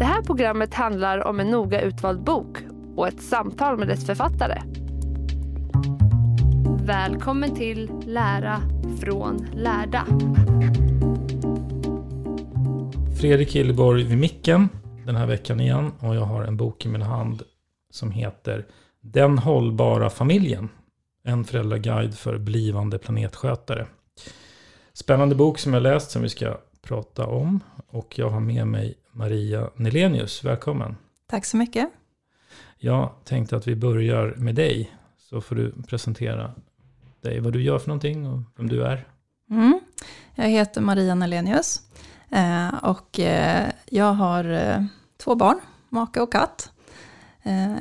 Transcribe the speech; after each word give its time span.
Det 0.00 0.06
här 0.06 0.22
programmet 0.22 0.74
handlar 0.74 1.26
om 1.26 1.40
en 1.40 1.50
noga 1.50 1.80
utvald 1.80 2.24
bok 2.24 2.58
och 2.96 3.08
ett 3.08 3.22
samtal 3.22 3.78
med 3.78 3.88
dess 3.88 4.06
författare. 4.06 4.62
Välkommen 6.84 7.54
till 7.54 7.90
Lära 8.04 8.62
från 9.00 9.46
lärda. 9.54 10.06
Fredrik 13.20 13.52
Hilleborg 13.52 14.04
vid 14.04 14.18
micken 14.18 14.68
den 15.06 15.16
här 15.16 15.26
veckan 15.26 15.60
igen 15.60 15.92
och 15.98 16.16
jag 16.16 16.24
har 16.24 16.44
en 16.44 16.56
bok 16.56 16.86
i 16.86 16.88
min 16.88 17.02
hand 17.02 17.42
som 17.90 18.10
heter 18.10 18.66
Den 19.00 19.38
hållbara 19.38 20.10
familjen. 20.10 20.68
En 21.24 21.44
föräldraguide 21.44 22.14
för 22.14 22.38
blivande 22.38 22.98
planetskötare. 22.98 23.86
Spännande 24.92 25.34
bok 25.34 25.58
som 25.58 25.74
jag 25.74 25.82
läst 25.82 26.10
som 26.10 26.22
vi 26.22 26.28
ska 26.28 26.56
prata 26.82 27.26
om. 27.26 27.60
Och 27.86 28.18
jag 28.18 28.30
har 28.30 28.40
med 28.40 28.66
mig 28.66 28.94
Maria 29.12 29.70
Nelenius. 29.76 30.44
Välkommen. 30.44 30.96
Tack 31.26 31.44
så 31.44 31.56
mycket. 31.56 31.88
Jag 32.78 33.10
tänkte 33.24 33.56
att 33.56 33.66
vi 33.66 33.76
börjar 33.76 34.34
med 34.36 34.54
dig. 34.54 34.92
Så 35.18 35.40
får 35.40 35.56
du 35.56 35.72
presentera 35.88 36.54
dig, 37.20 37.40
vad 37.40 37.52
du 37.52 37.62
gör 37.62 37.78
för 37.78 37.88
någonting 37.88 38.26
och 38.26 38.40
vem 38.56 38.68
du 38.68 38.84
är. 38.84 39.06
Mm. 39.50 39.80
Jag 40.34 40.48
heter 40.48 40.80
Maria 40.80 41.14
Nelenius. 41.14 41.82
Eh, 42.30 42.74
och 42.74 43.20
eh, 43.20 43.70
jag 43.86 44.12
har 44.12 44.44
eh, 44.44 44.84
två 45.16 45.34
barn, 45.34 45.60
maka 45.88 46.22
och 46.22 46.32
katt. 46.32 46.72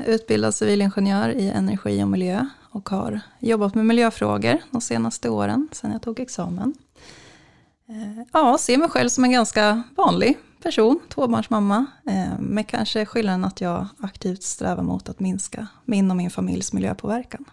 Utbildad 0.06 0.56
civilingenjör 0.56 1.30
i 1.30 1.50
energi 1.50 2.04
och 2.04 2.08
miljö 2.08 2.46
och 2.72 2.90
har 2.90 3.22
jobbat 3.40 3.76
med 3.76 3.86
miljöfrågor 3.86 4.58
de 4.72 4.82
senaste 4.82 5.30
åren, 5.30 5.68
sedan 5.72 5.92
jag 5.92 6.02
tog 6.02 6.20
examen. 6.20 6.74
Ja, 8.34 8.58
ser 8.60 8.78
mig 8.78 8.90
själv 8.90 9.10
som 9.10 9.24
en 9.24 9.32
ganska 9.32 9.84
vanlig 9.98 10.38
person, 10.64 11.00
tvåbarnsmamma, 11.10 11.86
eh, 12.08 12.40
med 12.40 12.68
kanske 12.68 13.06
skillnaden 13.06 13.46
att 13.46 13.62
jag 13.62 13.88
aktivt 14.00 14.44
strävar 14.44 14.84
mot 14.84 15.10
att 15.10 15.20
minska 15.20 15.68
min 15.86 16.12
och 16.12 16.18
min 16.18 16.30
familjs 16.30 16.74
miljöpåverkan. 16.74 17.46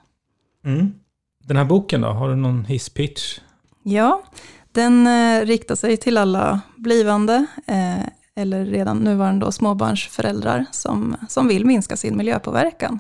Mm. 0.65 0.95
Den 1.45 1.57
här 1.57 1.65
boken 1.65 2.01
då, 2.01 2.09
har 2.09 2.29
du 2.29 2.37
någon 2.37 2.65
hisspitch? 2.65 3.39
Ja, 3.83 4.23
den 4.73 5.07
eh, 5.07 5.47
riktar 5.47 5.75
sig 5.75 5.97
till 5.97 6.19
alla 6.19 6.61
blivande 6.77 7.47
eh, 7.67 8.07
eller 8.35 8.65
redan 8.65 8.99
nuvarande 8.99 9.47
då, 9.47 9.53
småbarnsföräldrar 9.53 10.65
som, 10.71 11.17
som 11.29 11.49
vill 11.49 11.65
minska 11.67 11.97
sin 11.97 12.17
miljöpåverkan. 12.17 12.99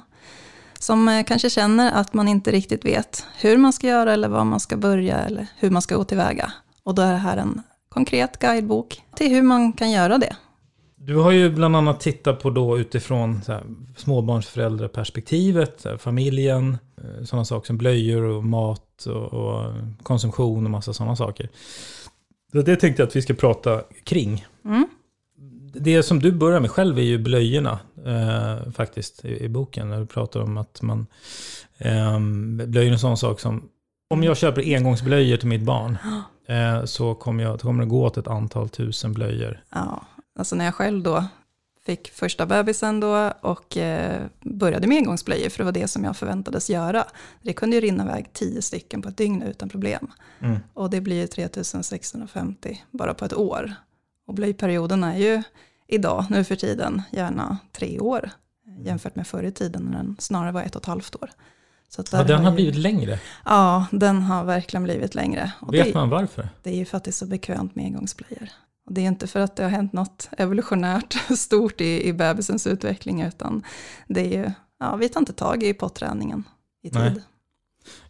Som 0.78 1.24
kanske 1.26 1.50
känner 1.50 1.92
att 1.92 2.14
man 2.14 2.28
inte 2.28 2.50
riktigt 2.50 2.84
vet 2.84 3.26
hur 3.40 3.56
man 3.56 3.72
ska 3.72 3.86
göra 3.86 4.12
eller 4.12 4.28
var 4.28 4.44
man 4.44 4.60
ska 4.60 4.76
börja 4.76 5.18
eller 5.18 5.46
hur 5.56 5.70
man 5.70 5.82
ska 5.82 5.96
gå 5.96 6.04
tillväga. 6.04 6.52
Och 6.82 6.94
då 6.94 7.02
är 7.02 7.12
det 7.12 7.18
här 7.18 7.36
en 7.36 7.62
konkret 7.96 8.38
guidebok 8.38 9.02
till 9.14 9.30
hur 9.30 9.42
man 9.42 9.72
kan 9.72 9.90
göra 9.90 10.18
det. 10.18 10.36
Du 10.96 11.16
har 11.16 11.30
ju 11.30 11.50
bland 11.50 11.76
annat 11.76 12.00
tittat 12.00 12.42
på 12.42 12.50
då 12.50 12.78
utifrån 12.78 13.42
så 13.42 13.52
här, 13.52 13.62
småbarnsföräldraperspektivet, 13.96 15.86
familjen, 15.98 16.78
eh, 16.96 17.24
sådana 17.24 17.44
saker 17.44 17.66
som 17.66 17.78
blöjor 17.78 18.22
och 18.22 18.44
mat 18.44 19.06
och, 19.06 19.34
och 19.34 19.72
konsumtion 20.02 20.64
och 20.64 20.70
massa 20.70 20.92
sådana 20.92 21.16
saker. 21.16 21.48
Så 22.52 22.62
det 22.62 22.76
tänkte 22.76 23.02
jag 23.02 23.06
att 23.06 23.16
vi 23.16 23.22
ska 23.22 23.34
prata 23.34 23.82
kring. 24.04 24.46
Mm. 24.64 24.86
Det 25.74 26.02
som 26.02 26.18
du 26.18 26.32
börjar 26.32 26.60
med 26.60 26.70
själv 26.70 26.98
är 26.98 27.02
ju 27.02 27.18
blöjorna 27.18 27.78
eh, 28.06 28.72
faktiskt 28.72 29.24
i, 29.24 29.44
i, 29.44 29.48
boken. 29.48 29.88
När 29.88 30.00
du 30.00 30.06
pratar 30.06 30.40
om 30.40 30.56
att 30.56 30.82
man... 30.82 31.06
Eh, 31.78 32.20
blöjor 32.66 32.88
är 32.88 32.92
en 32.92 32.98
sån 32.98 33.16
sak 33.16 33.40
som... 33.40 33.68
Om 34.10 34.22
jag 34.22 34.36
köper 34.36 34.74
engångsblöjor 34.74 35.36
till 35.36 35.48
mitt 35.48 35.62
barn 35.62 35.98
eh, 36.46 36.84
så 36.84 37.14
kommer, 37.14 37.44
jag, 37.44 37.60
kommer 37.60 37.84
det 37.84 37.90
gå 37.90 38.04
åt 38.04 38.16
ett 38.16 38.28
antal 38.28 38.68
tusen 38.68 39.12
blöjor. 39.12 39.60
Ja, 39.70 40.06
alltså 40.38 40.56
när 40.56 40.64
jag 40.64 40.74
själv 40.74 41.02
då 41.02 41.24
fick 41.86 42.10
första 42.10 42.46
bebisen 42.46 43.00
då 43.00 43.32
och 43.40 43.76
eh, 43.76 44.26
började 44.40 44.86
med 44.86 44.96
engångsblöjor, 44.96 45.48
för 45.48 45.58
det 45.58 45.64
var 45.64 45.72
det 45.72 45.88
som 45.88 46.04
jag 46.04 46.16
förväntades 46.16 46.70
göra. 46.70 47.04
Det 47.42 47.52
kunde 47.52 47.76
ju 47.76 47.82
rinna 47.82 48.04
iväg 48.04 48.32
tio 48.32 48.62
stycken 48.62 49.02
på 49.02 49.08
ett 49.08 49.16
dygn 49.16 49.42
utan 49.42 49.68
problem. 49.68 50.12
Mm. 50.40 50.58
Och 50.74 50.90
det 50.90 51.00
blir 51.00 51.20
ju 51.20 51.26
3650 51.26 52.84
bara 52.90 53.14
på 53.14 53.24
ett 53.24 53.34
år. 53.34 53.74
Och 54.26 54.34
blöjperioden 54.34 55.04
är 55.04 55.18
ju 55.18 55.42
idag, 55.86 56.24
nu 56.30 56.44
för 56.44 56.56
tiden, 56.56 57.02
gärna 57.10 57.58
tre 57.72 58.00
år. 58.00 58.30
Jämfört 58.78 59.16
med 59.16 59.26
förr 59.26 59.42
i 59.42 59.52
tiden 59.52 59.82
när 59.82 59.98
den 59.98 60.16
snarare 60.18 60.52
var 60.52 60.62
ett 60.62 60.76
och 60.76 60.82
ett 60.82 60.86
halvt 60.86 61.16
år. 61.16 61.30
Så 61.88 62.02
ja, 62.12 62.24
den 62.24 62.44
har, 62.44 62.50
ju, 62.50 62.54
blivit 62.54 62.74
längre? 62.74 63.18
Ja, 63.44 63.86
den 63.92 64.22
har 64.22 64.44
verkligen 64.44 64.84
blivit 64.84 65.14
längre. 65.14 65.52
Och 65.60 65.74
Vet 65.74 65.86
det, 65.86 65.94
man 65.94 66.10
varför? 66.10 66.48
Det 66.62 66.70
är 66.70 66.74
ju 66.76 66.84
för 66.84 66.96
att 66.96 67.04
det 67.04 67.10
är 67.10 67.12
så 67.12 67.26
bekvämt 67.26 67.74
med 67.74 67.84
engångsblöjor. 67.84 68.48
Och 68.86 68.92
det 68.92 69.00
är 69.00 69.06
inte 69.06 69.26
för 69.26 69.40
att 69.40 69.56
det 69.56 69.62
har 69.62 69.70
hänt 69.70 69.92
något 69.92 70.28
evolutionärt 70.38 71.16
stort 71.38 71.80
i, 71.80 72.08
i 72.08 72.12
bebisens 72.12 72.66
utveckling, 72.66 73.22
utan 73.22 73.62
det 74.08 74.20
är 74.20 74.44
ju, 74.44 74.50
ja, 74.80 74.96
vi 74.96 75.08
tar 75.08 75.20
inte 75.20 75.32
tag 75.32 75.62
i 75.62 75.74
potträningen 75.74 76.44
i 76.82 76.90
tid. 76.90 77.00
Nej. 77.00 77.22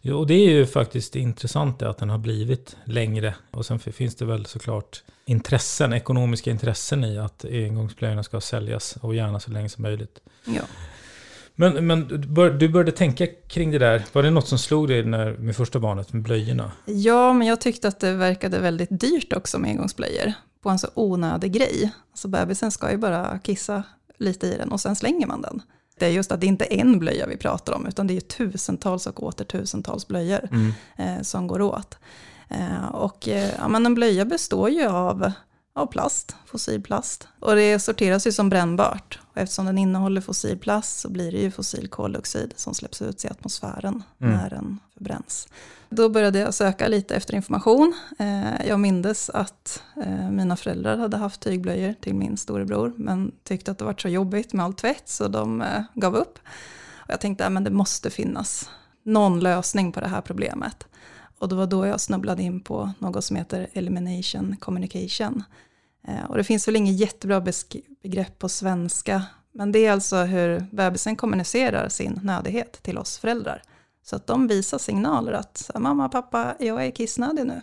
Jo, 0.01 0.17
och 0.17 0.27
det 0.27 0.33
är 0.33 0.49
ju 0.49 0.65
faktiskt 0.65 1.15
intressant 1.15 1.81
att 1.81 1.97
den 1.97 2.09
har 2.09 2.17
blivit 2.17 2.77
längre. 2.83 3.35
Och 3.51 3.65
sen 3.65 3.79
finns 3.79 4.15
det 4.15 4.25
väl 4.25 4.45
såklart 4.45 5.03
intressen, 5.25 5.93
ekonomiska 5.93 6.51
intressen 6.51 7.03
i 7.03 7.17
att 7.17 7.45
engångsblöjorna 7.45 8.23
ska 8.23 8.41
säljas 8.41 8.95
och 9.01 9.15
gärna 9.15 9.39
så 9.39 9.51
länge 9.51 9.69
som 9.69 9.81
möjligt. 9.81 10.19
Ja. 10.45 10.61
Men, 11.59 11.87
men 11.87 12.07
du 12.59 12.69
började 12.69 12.91
tänka 12.91 13.27
kring 13.47 13.71
det 13.71 13.79
där. 13.79 14.05
Var 14.13 14.23
det 14.23 14.29
något 14.29 14.47
som 14.47 14.57
slog 14.57 14.87
dig 14.87 15.05
när, 15.05 15.37
med 15.37 15.55
första 15.55 15.79
barnet, 15.79 16.13
med 16.13 16.21
blöjorna? 16.21 16.71
Ja, 16.85 17.33
men 17.33 17.47
jag 17.47 17.61
tyckte 17.61 17.87
att 17.87 17.99
det 17.99 18.13
verkade 18.13 18.59
väldigt 18.59 18.99
dyrt 18.99 19.33
också 19.33 19.59
med 19.59 19.71
engångsblöjor. 19.71 20.33
På 20.61 20.69
en 20.69 20.79
så 20.79 20.87
onödig 20.93 21.51
grej. 21.51 21.91
Alltså 22.11 22.27
bebisen 22.27 22.71
ska 22.71 22.91
ju 22.91 22.97
bara 22.97 23.39
kissa 23.39 23.83
lite 24.17 24.47
i 24.47 24.57
den 24.57 24.71
och 24.71 24.79
sen 24.79 24.95
slänger 24.95 25.27
man 25.27 25.41
den. 25.41 25.61
Det 25.99 26.05
är 26.05 26.09
just 26.09 26.31
att 26.31 26.41
det 26.41 26.47
inte 26.47 26.65
är 26.65 26.81
en 26.81 26.99
blöja 26.99 27.27
vi 27.27 27.37
pratar 27.37 27.73
om, 27.73 27.85
utan 27.87 28.07
det 28.07 28.17
är 28.17 28.21
tusentals 28.21 29.07
och 29.07 29.23
åter 29.23 29.45
tusentals 29.45 30.07
blöjor 30.07 30.49
mm. 30.51 30.71
eh, 30.97 31.21
som 31.21 31.47
går 31.47 31.61
åt. 31.61 31.97
Eh, 32.49 32.87
och 32.93 33.27
eh, 33.27 33.51
ja, 33.57 33.67
men 33.67 33.85
en 33.85 33.93
blöja 33.93 34.25
består 34.25 34.69
ju 34.69 34.87
av 34.87 35.31
av 35.77 35.85
plast, 35.85 36.35
fossilplast. 36.45 37.27
Och 37.39 37.55
det 37.55 37.79
sorteras 37.79 38.27
ju 38.27 38.31
som 38.31 38.49
brännbart. 38.49 39.19
Och 39.31 39.37
eftersom 39.37 39.65
den 39.65 39.77
innehåller 39.77 40.21
fossil 40.21 40.57
plast 40.57 40.99
så 40.99 41.09
blir 41.09 41.31
det 41.31 41.37
ju 41.37 41.51
fossil 41.51 41.87
koldioxid 41.87 42.53
som 42.55 42.73
släpps 42.73 43.01
ut 43.01 43.25
i 43.25 43.27
atmosfären 43.27 44.03
mm. 44.21 44.33
när 44.33 44.49
den 44.49 44.79
förbränns. 44.93 45.47
Då 45.89 46.09
började 46.09 46.39
jag 46.39 46.53
söka 46.53 46.87
lite 46.87 47.15
efter 47.15 47.35
information. 47.35 47.93
Eh, 48.19 48.67
jag 48.67 48.79
mindes 48.79 49.29
att 49.29 49.83
eh, 50.05 50.29
mina 50.29 50.55
föräldrar 50.55 50.97
hade 50.97 51.17
haft 51.17 51.41
tygblöjor 51.41 51.93
till 51.93 52.15
min 52.15 52.37
storebror, 52.37 52.93
men 52.97 53.31
tyckte 53.43 53.71
att 53.71 53.77
det 53.77 53.85
var 53.85 53.95
så 53.97 54.09
jobbigt 54.09 54.53
med 54.53 54.65
all 54.65 54.73
tvätt 54.73 55.09
så 55.09 55.27
de 55.27 55.61
eh, 55.61 55.81
gav 55.93 56.15
upp. 56.15 56.39
Och 56.95 57.09
jag 57.09 57.21
tänkte 57.21 57.47
att 57.47 57.65
det 57.65 57.71
måste 57.71 58.09
finnas 58.09 58.69
någon 59.03 59.39
lösning 59.39 59.91
på 59.91 59.99
det 59.99 60.07
här 60.07 60.21
problemet. 60.21 60.87
Och 61.39 61.49
det 61.49 61.55
var 61.55 61.67
då 61.67 61.85
jag 61.85 62.01
snubblade 62.01 62.43
in 62.43 62.61
på 62.61 62.91
något 62.99 63.23
som 63.23 63.35
heter 63.35 63.67
elimination 63.73 64.55
communication. 64.59 65.43
Och 66.27 66.37
det 66.37 66.43
finns 66.43 66.67
väl 66.67 66.75
inget 66.75 66.99
jättebra 66.99 67.43
begrepp 68.01 68.39
på 68.39 68.49
svenska, 68.49 69.23
men 69.51 69.71
det 69.71 69.85
är 69.85 69.91
alltså 69.91 70.15
hur 70.15 70.59
bebisen 70.71 71.15
kommunicerar 71.15 71.89
sin 71.89 72.19
nödighet 72.23 72.83
till 72.83 72.97
oss 72.97 73.17
föräldrar. 73.17 73.61
Så 74.03 74.15
att 74.15 74.27
de 74.27 74.47
visar 74.47 74.77
signaler 74.77 75.31
att 75.33 75.71
mamma, 75.75 76.09
pappa, 76.09 76.55
jag 76.59 76.85
är 76.85 76.91
kissnödig 76.91 77.45
nu. 77.45 77.61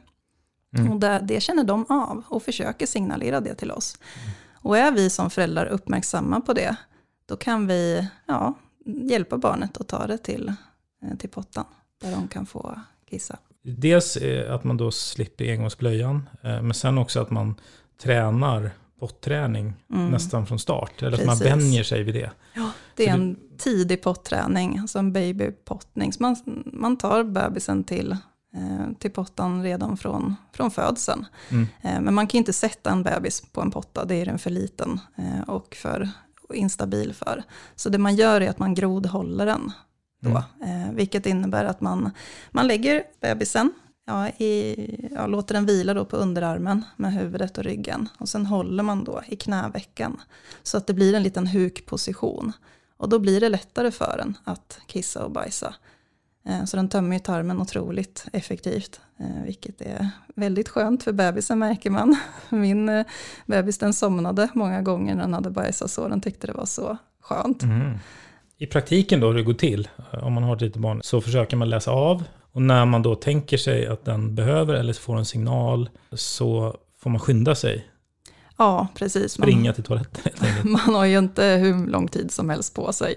Mm. 0.76 0.92
Och 0.92 1.00
det, 1.00 1.20
det, 1.22 1.40
känner 1.40 1.64
de 1.64 1.86
av 1.88 2.22
och 2.28 2.42
försöker 2.42 2.86
signalera 2.86 3.40
det 3.40 3.54
till 3.54 3.70
oss. 3.70 3.98
Mm. 4.22 4.34
Och 4.52 4.78
är 4.78 4.92
vi 4.92 5.10
som 5.10 5.30
föräldrar 5.30 5.66
uppmärksamma 5.66 6.40
på 6.40 6.52
det, 6.52 6.76
då 7.26 7.36
kan 7.36 7.66
vi 7.66 8.08
ja, 8.26 8.54
hjälpa 8.84 9.38
barnet 9.38 9.76
att 9.76 9.88
ta 9.88 10.06
det 10.06 10.18
till, 10.18 10.52
eh, 11.02 11.16
till 11.18 11.30
pottan, 11.30 11.64
där 12.00 12.10
de 12.10 12.28
kan 12.28 12.46
få 12.46 12.80
kissa. 13.10 13.38
Dels 13.62 14.18
att 14.48 14.64
man 14.64 14.76
då 14.76 14.90
slipper 14.90 15.52
engångsblöjan, 15.52 16.28
eh, 16.42 16.62
men 16.62 16.74
sen 16.74 16.98
också 16.98 17.20
att 17.20 17.30
man 17.30 17.54
tränar 18.02 18.70
potträning 18.98 19.72
mm. 19.92 20.10
nästan 20.10 20.46
från 20.46 20.58
start. 20.58 21.02
Eller 21.02 21.10
Precis. 21.10 21.28
att 21.28 21.40
man 21.40 21.58
vänjer 21.58 21.82
sig 21.82 22.02
vid 22.02 22.14
det. 22.14 22.30
Ja, 22.54 22.70
det 22.94 23.08
är 23.08 23.08
Så 23.08 23.14
en 23.14 23.34
det... 23.34 23.58
tidig 23.58 24.02
potträning, 24.02 24.78
alltså 24.78 24.98
en 24.98 25.12
babypottning. 25.12 26.12
Så 26.12 26.22
man, 26.22 26.36
man 26.66 26.96
tar 26.96 27.24
bebisen 27.24 27.84
till, 27.84 28.12
eh, 28.54 28.92
till 28.98 29.10
pottan 29.10 29.62
redan 29.62 29.96
från, 29.96 30.36
från 30.52 30.70
födseln. 30.70 31.26
Mm. 31.50 31.66
Eh, 31.82 32.00
men 32.00 32.14
man 32.14 32.26
kan 32.26 32.38
inte 32.38 32.52
sätta 32.52 32.90
en 32.90 33.02
bebis 33.02 33.42
på 33.52 33.60
en 33.60 33.70
potta, 33.70 34.04
det 34.04 34.14
är 34.14 34.26
den 34.26 34.38
för 34.38 34.50
liten 34.50 35.00
eh, 35.16 35.48
och 35.48 35.74
för 35.74 36.08
instabil 36.54 37.14
för. 37.14 37.42
Så 37.76 37.88
det 37.88 37.98
man 37.98 38.16
gör 38.16 38.40
är 38.40 38.50
att 38.50 38.58
man 38.58 38.74
grodhåller 38.74 39.46
den. 39.46 39.72
Då, 40.20 40.42
mm. 40.64 40.96
vilket 40.96 41.26
innebär 41.26 41.64
att 41.64 41.80
man, 41.80 42.10
man 42.50 42.66
lägger 42.66 43.02
bebisen 43.20 43.72
ja, 44.04 44.28
i, 44.28 45.08
ja, 45.14 45.26
låter 45.26 45.54
den 45.54 45.66
vila 45.66 45.94
då 45.94 46.04
på 46.04 46.16
underarmen 46.16 46.84
med 46.96 47.12
huvudet 47.12 47.58
och 47.58 47.64
ryggen. 47.64 48.08
Och 48.18 48.28
sen 48.28 48.46
håller 48.46 48.82
man 48.82 49.04
då 49.04 49.22
i 49.28 49.36
knävecken. 49.36 50.20
Så 50.62 50.76
att 50.76 50.86
det 50.86 50.94
blir 50.94 51.14
en 51.14 51.22
liten 51.22 51.46
hukposition. 51.46 52.52
Och 52.96 53.08
då 53.08 53.18
blir 53.18 53.40
det 53.40 53.48
lättare 53.48 53.90
för 53.90 54.14
den 54.18 54.36
att 54.44 54.80
kissa 54.86 55.24
och 55.24 55.30
bajsa. 55.30 55.74
Eh, 56.48 56.64
så 56.64 56.76
den 56.76 56.88
tömmer 56.88 57.16
ju 57.16 57.20
tarmen 57.20 57.60
otroligt 57.60 58.26
effektivt. 58.32 59.00
Eh, 59.20 59.44
vilket 59.44 59.80
är 59.80 60.10
väldigt 60.34 60.68
skönt 60.68 61.02
för 61.02 61.12
bebisen 61.12 61.58
märker 61.58 61.90
man. 61.90 62.16
Min 62.48 62.88
eh, 62.88 63.06
bebis 63.46 63.78
den 63.78 63.92
somnade 63.92 64.48
många 64.54 64.82
gånger 64.82 65.14
när 65.14 65.22
den 65.22 65.34
hade 65.34 65.50
bajsat 65.50 65.90
så. 65.90 66.08
Den 66.08 66.20
tyckte 66.20 66.46
det 66.46 66.52
var 66.52 66.66
så 66.66 66.96
skönt. 67.20 67.62
Mm. 67.62 67.98
I 68.58 68.66
praktiken 68.66 69.20
då, 69.20 69.26
hur 69.26 69.34
det 69.34 69.42
går 69.42 69.54
till, 69.54 69.88
om 70.12 70.32
man 70.32 70.42
har 70.42 70.56
ett 70.56 70.62
litet 70.62 70.82
barn, 70.82 71.00
så 71.02 71.20
försöker 71.20 71.56
man 71.56 71.70
läsa 71.70 71.90
av 71.90 72.24
och 72.54 72.62
när 72.62 72.84
man 72.84 73.02
då 73.02 73.14
tänker 73.14 73.56
sig 73.56 73.86
att 73.86 74.04
den 74.04 74.34
behöver 74.34 74.74
eller 74.74 74.92
får 74.92 75.18
en 75.18 75.24
signal 75.24 75.90
så 76.12 76.76
får 76.98 77.10
man 77.10 77.20
skynda 77.20 77.54
sig. 77.54 77.88
Ja, 78.56 78.88
precis. 78.94 79.32
Springa 79.32 79.64
man, 79.64 79.74
till 79.74 79.84
toaletten 79.84 80.32
Man 80.70 80.94
har 80.94 81.04
ju 81.04 81.18
inte 81.18 81.44
hur 81.44 81.86
lång 81.86 82.08
tid 82.08 82.30
som 82.30 82.50
helst 82.50 82.74
på 82.74 82.92
sig. 82.92 83.14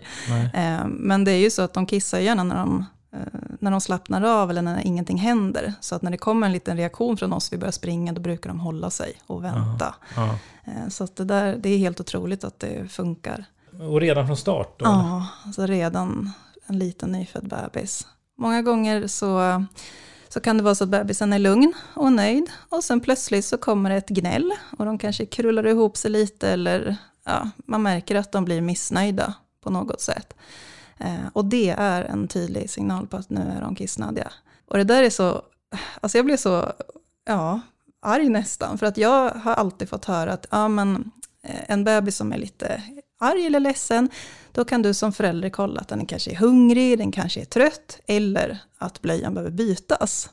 Eh, 0.53 0.87
men 0.87 1.23
det 1.23 1.31
är 1.31 1.37
ju 1.37 1.49
så 1.49 1.61
att 1.61 1.73
de 1.73 1.85
kissar 1.85 2.19
gärna 2.19 2.43
när 2.43 2.55
de, 2.55 2.85
eh, 3.13 3.19
när 3.59 3.71
de 3.71 3.81
slappnar 3.81 4.41
av 4.41 4.49
eller 4.49 4.61
när 4.61 4.87
ingenting 4.87 5.17
händer. 5.17 5.73
Så 5.81 5.95
att 5.95 6.01
när 6.01 6.11
det 6.11 6.17
kommer 6.17 6.47
en 6.47 6.53
liten 6.53 6.77
reaktion 6.77 7.17
från 7.17 7.33
oss, 7.33 7.53
vi 7.53 7.57
börjar 7.57 7.71
springa, 7.71 8.13
då 8.13 8.21
brukar 8.21 8.49
de 8.49 8.59
hålla 8.59 8.89
sig 8.89 9.13
och 9.27 9.43
vänta. 9.43 9.95
Ja, 10.15 10.37
ja. 10.65 10.71
Eh, 10.71 10.89
så 10.89 11.03
att 11.03 11.15
det, 11.15 11.25
där, 11.25 11.55
det 11.55 11.69
är 11.69 11.77
helt 11.77 11.99
otroligt 11.99 12.43
att 12.43 12.59
det 12.59 12.91
funkar. 12.91 13.45
Och 13.79 14.01
redan 14.01 14.27
från 14.27 14.37
start? 14.37 14.79
Då, 14.79 14.85
ja, 14.85 15.27
alltså 15.45 15.65
redan 15.65 16.31
en 16.65 16.79
liten 16.79 17.11
nyfödd 17.11 17.47
bebis. 17.47 18.07
Många 18.37 18.61
gånger 18.61 19.07
så, 19.07 19.63
så 20.29 20.39
kan 20.39 20.57
det 20.57 20.63
vara 20.63 20.75
så 20.75 20.83
att 20.83 20.89
bebisen 20.89 21.33
är 21.33 21.39
lugn 21.39 21.73
och 21.93 22.13
nöjd 22.13 22.49
och 22.69 22.83
sen 22.83 22.99
plötsligt 22.99 23.45
så 23.45 23.57
kommer 23.57 23.89
det 23.89 23.95
ett 23.95 24.09
gnäll 24.09 24.53
och 24.77 24.85
de 24.85 24.97
kanske 24.97 25.25
krullar 25.25 25.67
ihop 25.67 25.97
sig 25.97 26.11
lite 26.11 26.49
eller 26.49 26.95
ja, 27.25 27.49
man 27.65 27.83
märker 27.83 28.15
att 28.15 28.31
de 28.31 28.45
blir 28.45 28.61
missnöjda 28.61 29.33
på 29.61 29.69
något 29.69 30.01
sätt. 30.01 30.33
Eh, 30.97 31.27
och 31.33 31.45
det 31.45 31.69
är 31.69 32.03
en 32.03 32.27
tydlig 32.27 32.69
signal 32.69 33.07
på 33.07 33.17
att 33.17 33.29
nu 33.29 33.53
är 33.57 33.61
de 33.61 33.75
kissnödiga. 33.75 34.31
Och 34.65 34.77
det 34.77 34.83
där 34.83 35.03
är 35.03 35.09
så, 35.09 35.41
alltså 36.01 36.17
jag 36.17 36.25
blir 36.25 36.37
så, 36.37 36.73
ja, 37.25 37.61
arg 38.01 38.29
nästan. 38.29 38.77
För 38.77 38.85
att 38.85 38.97
jag 38.97 39.29
har 39.29 39.53
alltid 39.53 39.89
fått 39.89 40.05
höra 40.05 40.33
att 40.33 40.45
ja, 40.51 40.67
men, 40.67 41.11
eh, 41.43 41.61
en 41.67 41.83
bebis 41.83 42.17
som 42.17 42.33
är 42.33 42.37
lite 42.37 42.83
arg 43.17 43.45
eller 43.45 43.59
ledsen, 43.59 44.09
då 44.51 44.65
kan 44.65 44.81
du 44.81 44.93
som 44.93 45.13
förälder 45.13 45.49
kolla 45.49 45.81
att 45.81 45.87
den 45.87 46.05
kanske 46.05 46.31
är 46.31 46.35
hungrig, 46.35 46.97
den 46.97 47.11
kanske 47.11 47.41
är 47.41 47.45
trött 47.45 47.99
eller 48.07 48.57
att 48.77 49.01
blöjan 49.01 49.33
behöver 49.33 49.51
bytas. 49.51 50.29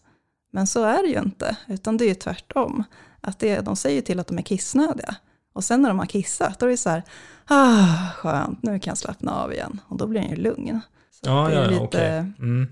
Men 0.52 0.66
så 0.66 0.84
är 0.84 1.02
det 1.02 1.08
ju 1.08 1.18
inte, 1.18 1.56
utan 1.68 1.96
det 1.96 2.04
är 2.04 2.08
ju 2.08 2.14
tvärtom. 2.14 2.84
Att 3.20 3.38
det, 3.38 3.60
de 3.60 3.76
säger 3.76 4.02
till 4.02 4.20
att 4.20 4.26
de 4.26 4.38
är 4.38 4.42
kissnödiga. 4.42 5.16
Och 5.52 5.64
sen 5.64 5.82
när 5.82 5.88
de 5.88 5.98
har 5.98 6.06
kissat, 6.06 6.58
då 6.58 6.66
är 6.66 6.70
det 6.70 6.76
så 6.76 6.90
här, 6.90 7.02
ah, 7.44 8.10
skönt, 8.16 8.62
nu 8.62 8.78
kan 8.78 8.90
jag 8.90 8.98
slappna 8.98 9.32
av 9.32 9.52
igen. 9.52 9.80
Och 9.88 9.96
då 9.96 10.06
blir 10.06 10.20
den 10.20 10.30
ju 10.30 10.36
lugn. 10.36 10.80
Så 11.10 11.30
ja, 11.30 11.48
det 11.48 11.54
är 11.54 11.62
ja, 11.62 11.70
lite, 11.70 11.82
okay. 11.84 12.08
mm. 12.38 12.68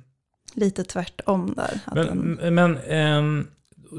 lite 0.55 0.85
tvärtom 0.85 1.55
där. 1.57 1.81
men, 1.95 2.37
den... 2.37 2.55
men 2.55 2.79
ähm, 2.85 3.47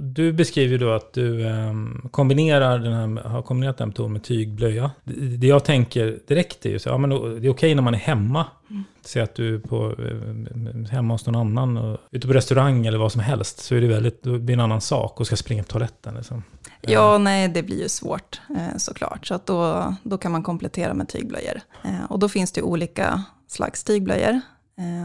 du 0.01 0.33
beskriver 0.33 0.77
då 0.77 0.91
att 0.91 1.13
du 1.13 1.45
um, 1.45 2.09
kombinerar 2.11 2.79
den 2.79 2.93
här, 2.93 3.23
har 3.29 3.41
kombinerat 3.41 3.77
den 3.77 3.87
metoden 3.87 4.13
med 4.13 4.23
tygblöja. 4.23 4.91
Det, 5.03 5.37
det 5.37 5.47
jag 5.47 5.63
tänker 5.65 6.19
direkt 6.27 6.65
är 6.65 6.69
ju 6.69 6.79
så, 6.79 6.89
ja, 6.89 6.97
men 6.97 7.09
det 7.09 7.15
är 7.15 7.19
okej 7.19 7.49
okay 7.49 7.75
när 7.75 7.81
man 7.81 7.93
är 7.93 7.97
hemma. 7.97 8.45
Mm. 8.69 8.83
Säg 9.01 9.21
att 9.21 9.35
du 9.35 9.55
är 9.55 9.59
på, 9.59 9.91
eh, 9.91 10.91
hemma 10.91 11.13
hos 11.13 11.25
någon 11.25 11.35
annan, 11.35 11.77
och, 11.77 11.99
ute 12.11 12.27
på 12.27 12.33
restaurang 12.33 12.85
eller 12.85 12.97
vad 12.97 13.11
som 13.11 13.21
helst, 13.21 13.59
så 13.59 13.75
är 13.75 13.81
det 13.81 13.87
väldigt, 13.87 14.23
då 14.23 14.31
blir 14.31 14.47
det 14.47 14.53
en 14.53 14.59
annan 14.59 14.81
sak 14.81 15.19
och 15.19 15.27
ska 15.27 15.35
springa 15.35 15.63
på 15.63 15.69
toaletten. 15.69 16.15
Liksom. 16.15 16.43
Ja, 16.81 17.17
nej, 17.17 17.47
det 17.47 17.63
blir 17.63 17.81
ju 17.81 17.89
svårt 17.89 18.41
eh, 18.49 18.77
såklart. 18.77 19.27
Så 19.27 19.33
att 19.33 19.45
då, 19.45 19.93
då 20.03 20.17
kan 20.17 20.31
man 20.31 20.43
komplettera 20.43 20.93
med 20.93 21.09
tygblöjor. 21.09 21.61
Eh, 21.83 22.03
och 22.09 22.19
då 22.19 22.29
finns 22.29 22.51
det 22.51 22.61
olika 22.61 23.23
slags 23.47 23.83
tygblöjor. 23.83 24.41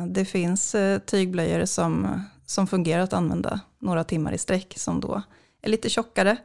Det 0.08 0.25
finns 0.25 0.76
tygblöjor 1.06 1.64
som 1.64 2.06
som 2.50 2.67
fungerar 2.67 3.02
att 3.02 3.12
använda 3.12 3.61
några 3.79 4.05
timmar 4.05 4.33
i 4.33 4.39
sträck, 4.39 4.75
som 4.77 5.01
då 5.01 5.23
är 5.63 5.71
lite 5.71 5.89
tjockare 5.89 6.37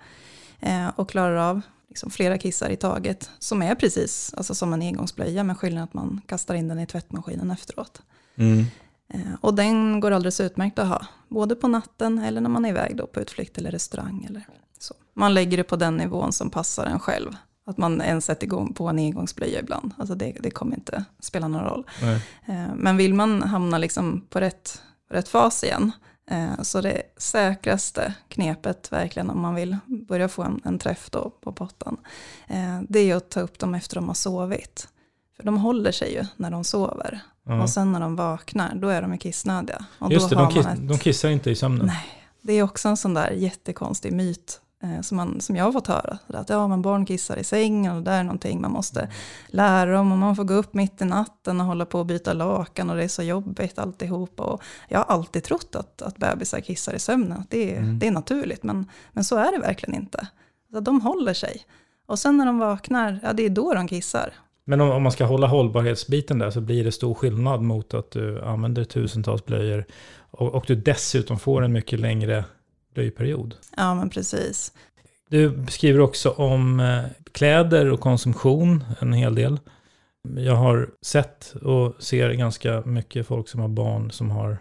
eh, 0.60 0.88
och 0.96 1.10
klarar 1.10 1.36
av 1.36 1.62
liksom 1.90 2.10
flera 2.10 2.38
kissar 2.38 2.70
i 2.70 2.76
taget, 2.76 3.30
som 3.40 3.62
är 3.62 3.76
precis 3.76 4.34
alltså 4.38 4.56
som 4.56 4.74
en 4.74 4.82
engångsblöja, 4.82 5.44
med 5.44 5.58
skillnaden 5.58 5.84
att 5.84 5.94
man 5.94 6.22
kastar 6.28 6.56
in 6.56 6.68
den 6.68 6.80
i 6.80 6.88
tvättmaskinen 6.88 7.52
efteråt. 7.52 8.02
Mm. 8.36 8.66
Eh, 9.10 9.34
och 9.42 9.54
den 9.54 10.00
går 10.00 10.12
alldeles 10.12 10.40
utmärkt 10.40 10.80
att 10.80 10.88
ha, 10.88 11.06
både 11.28 11.56
på 11.56 11.68
natten 11.68 12.20
eller 12.20 12.42
när 12.42 12.50
man 12.50 12.66
är 12.66 12.70
iväg 12.70 12.98
då 12.98 13.08
på 13.08 13.20
utflykt 13.20 13.58
eller 13.58 13.72
restaurang. 13.72 14.26
Eller 14.30 14.48
så. 14.80 14.94
Man 15.14 15.34
lägger 15.34 15.58
det 15.58 15.64
på 15.64 15.76
den 15.76 15.98
nivån 15.98 16.34
som 16.34 16.50
passar 16.50 16.86
en 16.86 17.00
själv. 17.00 17.36
Att 17.66 17.78
man 17.78 18.02
ens 18.02 18.26
sätter 18.26 18.46
igång 18.46 18.74
på 18.74 18.88
en 18.88 19.00
engångsblöja 19.00 19.60
ibland. 19.60 19.94
Alltså 19.98 20.16
det, 20.16 20.38
det 20.40 20.52
kommer 20.52 20.76
inte 20.76 21.06
spela 21.20 21.48
någon 21.48 21.64
roll. 21.64 21.86
Nej. 22.02 22.16
Eh, 22.46 22.76
men 22.76 22.98
vill 22.98 23.14
man 23.14 23.44
hamna 23.44 23.78
liksom 23.78 24.22
på 24.30 24.40
rätt 24.40 24.82
rätt 25.10 25.30
fas 25.30 25.64
igen. 25.64 25.92
Eh, 26.32 26.62
så 26.62 26.82
det 26.82 27.02
säkraste 27.18 28.14
knepet 28.28 28.92
verkligen 28.92 29.30
om 29.30 29.42
man 29.42 29.56
vill 29.56 29.78
börja 29.86 30.28
få 30.28 30.44
en, 30.44 30.62
en 30.64 30.80
träff 30.80 31.10
då 31.10 31.30
på 31.42 31.52
pottan, 31.52 31.98
eh, 32.48 32.82
det 32.90 33.00
är 33.00 33.16
att 33.16 33.30
ta 33.30 33.40
upp 33.40 33.60
dem 33.60 33.76
efter 33.76 33.96
de 33.96 34.08
har 34.08 34.16
sovit. 34.16 34.88
För 35.38 35.44
de 35.44 35.58
håller 35.58 35.92
sig 35.92 36.14
ju 36.14 36.26
när 36.36 36.52
de 36.52 36.64
sover. 36.64 37.20
Mm. 37.48 37.62
Och 37.62 37.70
sen 37.70 37.92
när 37.92 38.00
de 38.00 38.16
vaknar, 38.16 38.76
då 38.76 38.88
är 38.88 39.02
de 39.02 39.18
kissnödiga. 39.18 39.86
Och 40.00 40.12
Just 40.12 40.30
det, 40.30 40.36
de, 40.36 40.52
kiss, 40.52 40.66
ett... 40.66 40.88
de 40.88 40.98
kissar 40.98 41.30
inte 41.30 41.52
i 41.52 41.56
sömnen. 41.56 41.86
Nej, 41.86 42.06
det 42.42 42.54
är 42.54 42.64
också 42.64 42.90
en 42.90 42.98
sån 42.98 43.14
där 43.14 43.32
jättekonstig 43.32 44.14
myt 44.14 44.62
som, 45.02 45.18
man, 45.18 45.42
som 45.42 45.56
jag 45.56 45.66
har 45.66 45.72
fått 45.72 45.88
höra. 45.88 46.18
Att 46.28 46.50
ja, 46.50 46.68
men 46.68 46.82
barn 46.82 47.06
kissar 47.06 47.38
i 47.38 47.44
sängen 47.44 47.96
och 47.96 48.04
det 48.04 48.12
är 48.12 48.24
någonting 48.24 48.62
man 48.62 48.72
måste 48.72 49.10
lära 49.48 49.92
dem. 49.92 50.12
Och 50.12 50.18
man 50.18 50.36
får 50.36 50.44
gå 50.44 50.54
upp 50.54 50.74
mitt 50.74 51.02
i 51.02 51.06
natten 51.06 51.62
och 51.62 51.68
hålla 51.68 51.86
på 51.86 52.00
och 52.00 52.06
byta 52.06 52.34
lakan 52.34 52.90
och 52.90 52.96
det 52.96 53.04
är 53.04 53.08
så 53.08 53.24
jobbigt 53.24 53.80
alltihopa. 53.80 54.44
Och 54.44 54.64
jag 54.90 55.00
har 55.00 55.06
alltid 55.06 55.44
trott 55.44 55.76
att, 55.76 56.02
att 56.02 56.18
bebisar 56.18 56.60
kissar 56.60 56.94
i 56.94 57.00
sömnen. 57.00 57.44
Det, 57.50 57.76
mm. 57.76 58.00
det 58.00 58.08
är 58.08 58.12
naturligt, 58.12 58.64
men, 58.64 58.86
men 59.12 59.24
så 59.24 59.36
är 59.36 59.52
det 59.52 59.60
verkligen 59.60 60.02
inte. 60.02 60.28
De 60.82 61.02
håller 61.02 61.34
sig. 61.34 61.62
Och 62.06 62.20
sen 62.20 62.38
när 62.38 62.46
de 62.46 62.60
vaknar, 62.60 63.20
ja 63.24 63.34
det 63.34 63.46
är 63.46 63.50
då 63.50 63.74
de 63.74 63.88
kissar. 63.88 64.34
Men 64.66 64.82
om, 64.82 64.90
om 64.90 65.04
man 65.04 65.12
ska 65.12 65.26
hålla 65.26 65.48
hållbarhetsbiten 65.48 66.40
där 66.40 66.52
så 66.52 66.62
blir 66.62 66.84
det 66.84 66.92
stor 66.92 67.14
skillnad 67.14 67.62
mot 67.62 67.94
att 67.94 68.12
du 68.12 68.42
använder 68.42 68.84
tusentals 68.84 69.46
blöjor 69.46 69.86
och, 70.32 70.56
och 70.56 70.64
du 70.68 70.76
dessutom 70.76 71.40
får 71.40 71.62
en 71.62 71.74
mycket 71.74 72.00
längre 72.00 72.46
blöjperiod. 72.94 73.56
Ja, 73.78 73.96
men 73.96 74.10
precis. 74.10 74.72
Du 75.30 75.66
skriver 75.70 76.00
också 76.00 76.30
om 76.30 76.80
eh, 76.80 77.04
kläder 77.32 77.92
och 77.92 78.00
konsumtion 78.00 78.84
en 79.00 79.14
hel 79.14 79.36
del. 79.36 79.60
Jag 80.38 80.56
har 80.56 80.90
sett 81.02 81.54
och 81.62 82.04
ser 82.04 82.32
ganska 82.32 82.82
mycket 82.82 83.28
folk 83.28 83.50
som 83.50 83.62
har 83.62 83.68
barn 83.68 84.12
som 84.12 84.32
har 84.32 84.58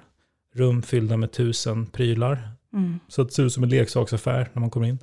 rum 0.54 0.82
fyllda 0.82 1.16
med 1.16 1.32
tusen 1.32 1.86
prylar. 1.86 2.48
Mm. 2.72 3.00
Så 3.08 3.24
det 3.24 3.32
ser 3.32 3.42
ut 3.42 3.52
som 3.52 3.62
en 3.62 3.68
leksaksaffär 3.68 4.50
när 4.52 4.60
man 4.60 4.70
kommer 4.70 4.86
in. 4.86 4.98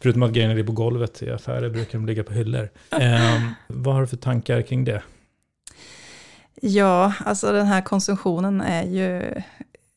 Förutom 0.00 0.22
att 0.22 0.32
grejerna 0.32 0.54
ligger 0.54 0.66
på 0.66 0.72
golvet 0.72 1.22
i 1.22 1.30
affärer 1.30 1.70
brukar 1.70 1.98
de 1.98 2.06
ligga 2.06 2.24
på 2.24 2.32
hyllor. 2.32 2.70
Eh, 2.90 3.42
vad 3.66 3.94
har 3.94 4.00
du 4.00 4.06
för 4.06 4.16
tankar 4.16 4.62
kring 4.62 4.84
det? 4.84 5.02
Ja, 6.62 7.12
alltså 7.24 7.52
den 7.52 7.66
här 7.66 7.80
konsumtionen 7.80 8.60
är 8.60 8.82
ju 8.82 9.42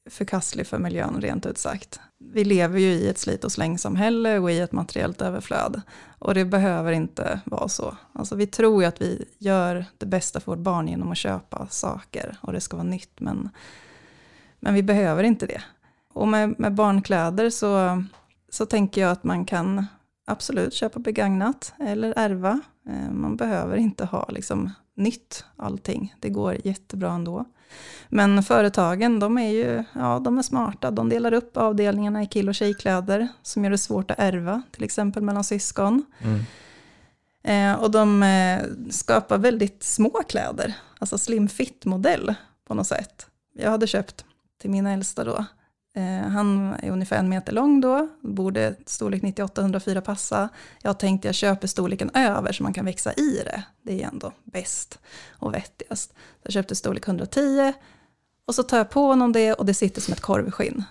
förkastlig 0.09 0.67
för 0.67 0.77
miljön 0.77 1.21
rent 1.21 1.45
ut 1.45 1.57
sagt. 1.57 1.99
Vi 2.33 2.43
lever 2.43 2.79
ju 2.79 2.87
i 2.87 3.07
ett 3.07 3.17
slit 3.17 3.43
och 3.43 3.51
slängsamhälle 3.51 4.39
och 4.39 4.51
i 4.51 4.59
ett 4.59 4.71
materiellt 4.71 5.21
överflöd. 5.21 5.81
Och 6.19 6.33
det 6.33 6.45
behöver 6.45 6.91
inte 6.91 7.41
vara 7.45 7.67
så. 7.67 7.97
Alltså 8.13 8.35
vi 8.35 8.47
tror 8.47 8.83
ju 8.83 8.87
att 8.87 9.01
vi 9.01 9.25
gör 9.37 9.85
det 9.97 10.05
bästa 10.05 10.39
för 10.39 10.51
vårt 10.51 10.63
barn 10.63 10.87
genom 10.87 11.11
att 11.11 11.17
köpa 11.17 11.67
saker 11.67 12.37
och 12.41 12.53
det 12.53 12.61
ska 12.61 12.77
vara 12.77 12.87
nytt. 12.87 13.19
Men, 13.19 13.49
men 14.59 14.73
vi 14.73 14.83
behöver 14.83 15.23
inte 15.23 15.45
det. 15.45 15.61
Och 16.13 16.27
med, 16.27 16.59
med 16.59 16.73
barnkläder 16.73 17.49
så, 17.49 18.03
så 18.49 18.65
tänker 18.65 19.01
jag 19.01 19.11
att 19.11 19.23
man 19.23 19.45
kan 19.45 19.85
absolut 20.25 20.73
köpa 20.73 20.99
begagnat 20.99 21.73
eller 21.79 22.13
ärva. 22.17 22.61
Eh, 22.89 23.11
man 23.11 23.35
behöver 23.35 23.77
inte 23.77 24.05
ha 24.05 24.29
liksom 24.29 24.69
nytt 24.95 25.45
allting. 25.55 26.15
Det 26.19 26.29
går 26.29 26.57
jättebra 26.63 27.11
ändå. 27.11 27.45
Men 28.09 28.43
företagen, 28.43 29.19
de 29.19 29.37
är 29.37 29.49
ju 29.49 29.83
ja, 29.93 30.19
de 30.19 30.37
är 30.37 30.41
smarta. 30.41 30.91
De 30.91 31.09
delar 31.09 31.33
upp 31.33 31.57
avdelningarna 31.57 32.23
i 32.23 32.27
kill 32.27 32.49
och 32.49 32.55
tjejkläder 32.55 33.27
som 33.41 33.63
gör 33.63 33.71
det 33.71 33.77
svårt 33.77 34.11
att 34.11 34.19
ärva, 34.19 34.61
till 34.71 34.83
exempel 34.83 35.23
mellan 35.23 35.43
syskon. 35.43 36.05
Mm. 36.19 36.43
Eh, 37.43 37.81
och 37.81 37.91
de 37.91 38.23
eh, 38.23 38.61
skapar 38.89 39.37
väldigt 39.37 39.83
små 39.83 40.09
kläder, 40.09 40.73
alltså 40.99 41.17
slim 41.17 41.47
fit-modell 41.47 42.33
på 42.67 42.73
något 42.73 42.87
sätt. 42.87 43.25
Jag 43.53 43.71
hade 43.71 43.87
köpt 43.87 44.25
till 44.61 44.69
min 44.69 44.87
äldsta 44.87 45.23
då. 45.23 45.45
Eh, 45.93 46.29
han 46.29 46.73
är 46.73 46.91
ungefär 46.91 47.17
en 47.17 47.29
meter 47.29 47.53
lång 47.53 47.81
då, 47.81 48.09
borde 48.21 48.75
storlek 48.85 49.21
9804 49.21 50.01
passa. 50.01 50.49
Jag 50.81 50.99
tänkte 50.99 51.27
jag 51.27 51.35
köper 51.35 51.67
storleken 51.67 52.11
över 52.13 52.51
så 52.51 52.63
man 52.63 52.73
kan 52.73 52.85
växa 52.85 53.13
i 53.13 53.41
det. 53.45 53.63
Det 53.81 54.03
är 54.03 54.07
ändå 54.07 54.33
bäst 54.43 54.99
och 55.29 55.53
vettigast. 55.53 56.13
Jag 56.43 56.53
köpte 56.53 56.75
storlek 56.75 57.07
110 57.07 57.73
och 58.45 58.55
så 58.55 58.63
tar 58.63 58.77
jag 58.77 58.89
på 58.89 59.01
honom 59.01 59.31
det 59.31 59.53
och 59.53 59.65
det 59.65 59.73
sitter 59.73 60.01
som 60.01 60.13
ett 60.13 60.21
korvskinn. 60.21 60.83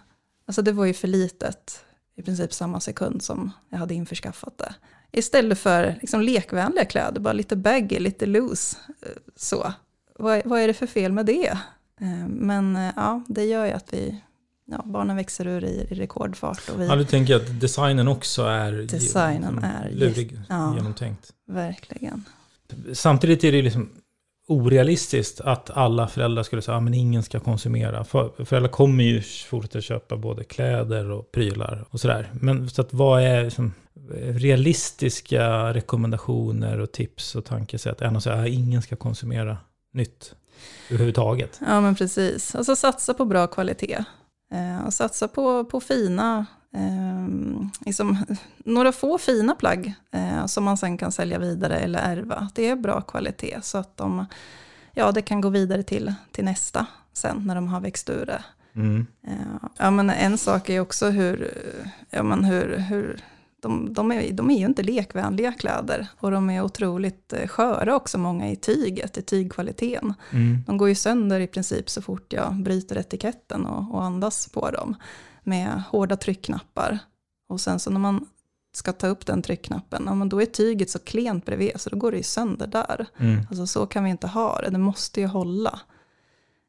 Alltså 0.47 0.62
det 0.62 0.73
var 0.73 0.85
ju 0.85 0.95
för 0.95 1.09
litet 1.09 1.85
i 2.16 2.23
princip 2.23 2.52
samma 2.52 2.80
sekund 2.80 3.23
som 3.23 3.50
jag 3.69 3.78
hade 3.78 3.95
införskaffat 3.95 4.59
det. 4.59 4.75
Istället 5.12 5.59
för 5.59 5.99
liksom 6.00 6.21
lekvänliga 6.21 6.85
kläder, 6.85 7.21
bara 7.21 7.33
lite 7.33 7.57
baggy, 7.57 7.99
lite 7.99 8.26
loose. 8.26 8.76
Eh, 9.02 9.09
så. 9.37 9.73
Vad, 10.19 10.42
vad 10.45 10.61
är 10.61 10.66
det 10.66 10.75
för 10.75 10.87
fel 10.87 11.12
med 11.12 11.26
det? 11.26 11.59
Eh, 12.00 12.28
men 12.28 12.92
ja, 12.97 13.23
det 13.28 13.45
gör 13.45 13.66
ju 13.66 13.73
att 13.73 13.92
vi, 13.92 14.21
ja, 14.70 14.82
barnen 14.84 15.16
växer 15.16 15.46
ur 15.46 15.64
i, 15.64 15.86
i 15.90 15.94
rekordfart 15.94 16.68
och 16.74 16.80
vi, 16.80 16.86
Ja, 16.86 16.96
du 16.96 17.04
tänker 17.04 17.36
att 17.36 17.60
designen 17.60 18.08
också 18.08 18.42
är 18.42 18.72
Designen 18.72 19.54
liksom 19.54 19.64
är 19.64 19.90
lurig, 19.90 20.38
ja. 20.48 20.74
genomtänkt. 20.76 21.30
verkligen. 21.46 22.24
Samtidigt 22.92 23.44
är 23.44 23.52
det 23.52 23.62
liksom 23.62 23.90
orealistiskt 24.48 25.40
att 25.40 25.70
alla 25.70 26.08
föräldrar 26.08 26.42
skulle 26.42 26.62
säga 26.62 26.76
att 26.76 26.94
ingen 26.94 27.22
ska 27.22 27.40
konsumera. 27.40 28.04
För, 28.04 28.44
föräldrar 28.44 28.70
kommer 28.70 29.04
ju 29.04 29.22
fortsätta 29.22 29.80
köpa 29.80 30.16
både 30.16 30.44
kläder 30.44 31.10
och 31.10 31.32
prylar 31.32 31.84
och 31.90 32.00
sådär. 32.00 32.30
Men 32.32 32.70
så 32.70 32.80
att 32.80 32.92
vad 32.92 33.22
är 33.22 33.44
liksom 33.44 33.72
realistiska 34.20 35.74
rekommendationer 35.74 36.80
och 36.80 36.92
tips 36.92 37.34
och 37.34 37.44
tankesätt 37.44 38.00
än 38.00 38.16
att 38.16 38.22
säga 38.22 38.36
att 38.36 38.48
ingen 38.48 38.82
ska 38.82 38.96
konsumera 38.96 39.56
nytt 39.92 40.34
överhuvudtaget? 40.88 41.60
Ja 41.66 41.80
men 41.80 41.94
precis. 41.94 42.54
Alltså 42.54 42.76
satsa 42.76 43.14
på 43.14 43.24
bra 43.24 43.46
kvalitet. 43.46 44.04
Eh, 44.50 44.87
och 44.87 44.95
satsa 44.95 45.28
på, 45.28 45.64
på 45.64 45.80
fina, 45.80 46.47
eh, 46.75 47.28
liksom, 47.87 48.19
några 48.57 48.92
få 48.92 49.19
fina 49.19 49.54
plagg 49.54 49.95
eh, 50.11 50.47
som 50.47 50.64
man 50.64 50.76
sen 50.76 50.99
kan 50.99 51.12
sälja 51.12 51.38
vidare 51.38 51.78
eller 51.78 51.99
ärva. 51.99 52.49
Det 52.54 52.69
är 52.69 52.76
bra 52.76 53.00
kvalitet 53.00 53.59
så 53.62 53.78
att 53.78 53.97
de, 53.97 54.26
ja, 54.95 55.12
det 55.12 55.23
kan 55.23 55.40
gå 55.40 55.49
vidare 55.49 55.83
till, 55.83 56.14
till 56.33 56.45
nästa 56.45 56.87
sen 57.12 57.42
när 57.47 57.54
de 57.54 57.69
har 57.69 57.80
växt 57.80 58.11
ur 58.11 58.26
det. 58.26 58.45
Mm. 58.75 59.07
Ja, 59.76 59.90
men 59.90 60.11
en 60.11 60.38
sak 60.38 60.69
är 60.69 60.80
också 60.80 61.11
hur, 61.11 61.52
ja, 62.11 62.23
men 62.23 62.45
hur, 62.45 62.76
hur 62.78 63.21
de, 63.62 63.92
de, 63.92 64.12
är, 64.12 64.32
de 64.32 64.50
är 64.50 64.58
ju 64.58 64.66
inte 64.66 64.82
lekvänliga 64.82 65.52
kläder. 65.52 66.06
Och 66.18 66.30
de 66.30 66.50
är 66.50 66.62
otroligt 66.62 67.32
eh, 67.32 67.46
sköra 67.48 67.96
också, 67.96 68.18
många 68.18 68.50
i 68.50 68.56
tyget, 68.56 69.18
i 69.18 69.22
tygkvaliteten. 69.22 70.14
Mm. 70.30 70.58
De 70.66 70.76
går 70.76 70.88
ju 70.88 70.94
sönder 70.94 71.40
i 71.40 71.46
princip 71.46 71.90
så 71.90 72.02
fort 72.02 72.32
jag 72.32 72.54
bryter 72.54 72.98
etiketten 72.98 73.66
och, 73.66 73.94
och 73.94 74.04
andas 74.04 74.48
på 74.48 74.70
dem. 74.70 74.96
Med 75.42 75.82
hårda 75.90 76.16
tryckknappar. 76.16 76.98
Och 77.48 77.60
sen 77.60 77.80
så 77.80 77.90
när 77.90 78.00
man 78.00 78.26
ska 78.72 78.92
ta 78.92 79.06
upp 79.06 79.26
den 79.26 79.42
tryckknappen, 79.42 80.02
ja, 80.06 80.14
men 80.14 80.28
då 80.28 80.42
är 80.42 80.46
tyget 80.46 80.90
så 80.90 80.98
klent 80.98 81.46
bredvid 81.46 81.80
så 81.80 81.90
då 81.90 81.96
går 81.96 82.10
det 82.10 82.16
ju 82.16 82.22
sönder 82.22 82.66
där. 82.66 83.06
Mm. 83.18 83.40
Alltså 83.50 83.66
så 83.66 83.86
kan 83.86 84.04
vi 84.04 84.10
inte 84.10 84.26
ha 84.26 84.60
det, 84.60 84.70
det 84.70 84.78
måste 84.78 85.20
ju 85.20 85.26
hålla. 85.26 85.80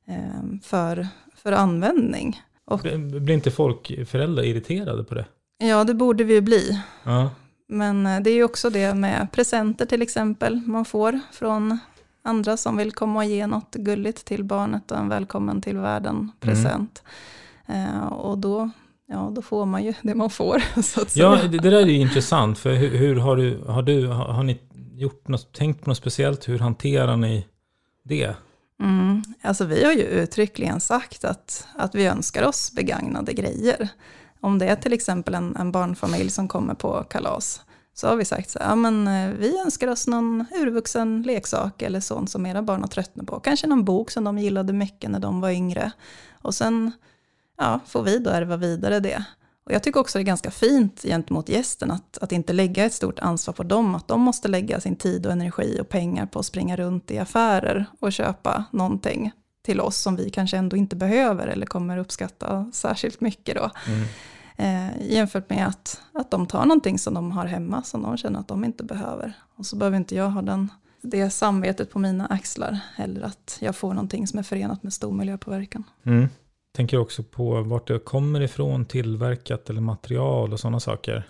Eh, 0.08 0.60
för, 0.64 1.08
för 1.36 1.52
användning. 1.52 2.42
Och 2.66 2.80
Blir 2.80 3.32
inte 3.32 3.52
folk, 3.52 4.08
föräldrar, 4.08 4.44
irriterade 4.44 5.04
på 5.04 5.16
det? 5.16 5.26
Ja, 5.62 5.84
det 5.84 5.94
borde 5.94 6.24
vi 6.24 6.34
ju 6.34 6.42
bli. 6.42 6.82
Ja. 7.04 7.30
Men 7.68 8.06
eh, 8.06 8.20
det 8.20 8.30
är 8.30 8.34
ju 8.34 8.44
också 8.44 8.70
det 8.70 8.94
med 8.94 9.32
presenter 9.32 9.86
till 9.86 10.02
exempel 10.02 10.62
man 10.66 10.86
får 10.86 11.20
från 11.32 11.80
andra 12.24 12.58
som 12.58 12.78
vill 12.78 12.92
komma 12.92 13.20
och 13.20 13.26
ge 13.26 13.48
något 13.48 13.76
gulligt 13.76 14.26
till 14.26 14.44
barnet 14.44 14.92
och 14.92 14.98
en 14.98 15.10
välkommen 15.10 15.62
till 15.62 15.78
världen 15.78 16.32
present. 16.40 17.04
Eh, 17.68 18.06
och 18.06 18.38
då, 18.38 18.70
ja, 19.08 19.32
då 19.36 19.42
får 19.42 19.66
man 19.66 19.84
ju 19.84 19.94
det 20.02 20.16
man 20.16 20.30
får. 20.30 20.64
Så 20.82 21.02
att 21.02 21.16
Ja, 21.16 21.40
det, 21.42 21.58
det 21.58 21.70
där 21.70 21.82
är 21.82 21.86
ju 21.86 21.98
intressant. 21.98 22.60
För 22.60 22.74
hur, 22.74 22.98
hur 22.98 23.16
har 23.16 23.36
du, 23.36 23.64
har 23.68 23.82
du, 23.82 24.08
har, 24.08 24.26
har 24.26 24.44
ni 24.44 24.60
gjort 24.94 25.28
något, 25.28 25.54
tänkt 25.54 25.84
på 25.84 25.90
något 25.90 25.98
speciellt? 25.98 26.50
Hur 26.50 26.60
hanterar 26.60 27.18
ni 27.18 27.48
det? 28.04 28.36
Mm. 28.80 29.24
Alltså 29.42 29.66
vi 29.66 29.86
har 29.86 29.92
ju 29.92 30.04
uttryckligen 30.04 30.80
sagt 30.80 31.26
att, 31.26 31.68
att 31.76 31.96
vi 31.96 32.06
önskar 32.06 32.44
oss 32.44 32.72
begagnade 32.72 33.34
grejer. 33.34 33.90
Om 34.42 34.60
det 34.60 34.66
är 34.66 34.76
till 34.76 34.94
exempel 34.94 35.36
en, 35.36 35.56
en 35.56 35.72
barnfamilj 35.72 36.30
som 36.30 36.48
kommer 36.48 36.74
på 36.74 37.04
kalas, 37.04 37.62
så 37.94 38.08
har 38.08 38.16
vi 38.16 38.26
sagt 38.26 38.50
så 38.50 38.60
här, 38.60 38.70
ja, 38.70 38.76
men 38.76 39.08
eh, 39.08 39.38
vi 39.38 39.60
önskar 39.60 39.88
oss 39.88 40.08
någon 40.08 40.46
urvuxen 40.56 41.22
leksak 41.22 41.82
eller 41.82 42.00
sånt 42.00 42.30
som 42.30 42.46
era 42.46 42.62
barn 42.62 42.82
har 42.82 42.88
tröttnat 42.88 43.28
på. 43.28 43.40
Kanske 43.40 43.68
någon 43.68 43.86
bok 43.86 44.12
som 44.12 44.24
de 44.24 44.38
gillade 44.38 44.74
mycket 44.74 45.12
när 45.12 45.20
de 45.20 45.42
var 45.42 45.50
yngre. 45.50 45.92
Och 46.42 46.56
sen 46.56 46.92
ja, 47.58 47.80
får 47.86 48.04
vi 48.04 48.18
då 48.18 48.30
ärva 48.30 48.58
vidare 48.58 49.00
det. 49.00 49.26
Och 49.66 49.72
jag 49.72 49.84
tycker 49.84 50.00
också 50.00 50.18
det 50.18 50.22
är 50.22 50.26
ganska 50.26 50.52
fint 50.52 51.02
gentemot 51.02 51.50
gästen 51.50 51.92
att, 51.92 52.18
att 52.18 52.32
inte 52.32 52.54
lägga 52.54 52.86
ett 52.86 52.94
stort 52.94 53.20
ansvar 53.20 53.54
på 53.54 53.64
dem, 53.64 53.96
att 53.96 54.08
de 54.08 54.22
måste 54.22 54.48
lägga 54.48 54.80
sin 54.80 54.96
tid 54.96 55.26
och 55.26 55.32
energi 55.32 55.78
och 55.82 55.90
pengar 55.90 56.26
på 56.26 56.40
att 56.40 56.46
springa 56.46 56.76
runt 56.76 57.12
i 57.12 57.18
affärer 57.18 57.86
och 58.00 58.14
köpa 58.14 58.66
någonting 58.72 59.32
till 59.62 59.82
oss 59.82 59.98
som 59.98 60.16
vi 60.16 60.30
kanske 60.30 60.58
ändå 60.58 60.78
inte 60.78 60.96
behöver 60.96 61.48
eller 61.48 61.66
kommer 61.66 61.98
uppskatta 61.98 62.72
särskilt 62.74 63.22
mycket 63.22 63.56
då. 63.56 63.72
Eh, 64.58 65.12
jämfört 65.12 65.50
med 65.50 65.68
att, 65.68 66.02
att 66.14 66.32
de 66.32 66.48
tar 66.48 66.66
någonting 66.66 67.00
som 67.00 67.14
de 67.14 67.32
har 67.32 67.46
hemma 67.46 67.84
som 67.84 68.02
de 68.02 68.18
känner 68.18 68.40
att 68.40 68.48
de 68.48 68.64
inte 68.64 68.84
behöver. 68.84 69.34
Och 69.56 69.66
så 69.66 69.76
behöver 69.76 69.98
inte 69.98 70.16
jag 70.16 70.30
ha 70.30 70.42
den, 70.42 70.72
det 71.02 71.30
samvetet 71.30 71.92
på 71.92 72.00
mina 72.00 72.26
axlar 72.26 72.80
eller 72.96 73.22
att 73.22 73.58
jag 73.60 73.76
får 73.76 73.94
någonting 73.94 74.28
som 74.28 74.40
är 74.40 74.44
förenat 74.44 74.84
med 74.84 74.94
stor 74.94 75.12
miljöpåverkan. 75.12 75.84
Mm. 76.04 76.30
Tänker 76.76 76.98
också 76.98 77.24
på 77.24 77.62
vart 77.62 77.88
det 77.88 78.00
kommer 78.00 78.42
ifrån, 78.42 78.86
tillverkat 78.86 79.70
eller 79.70 79.82
material 79.82 80.54
och 80.54 80.60
sådana 80.60 80.80
saker. 80.80 81.28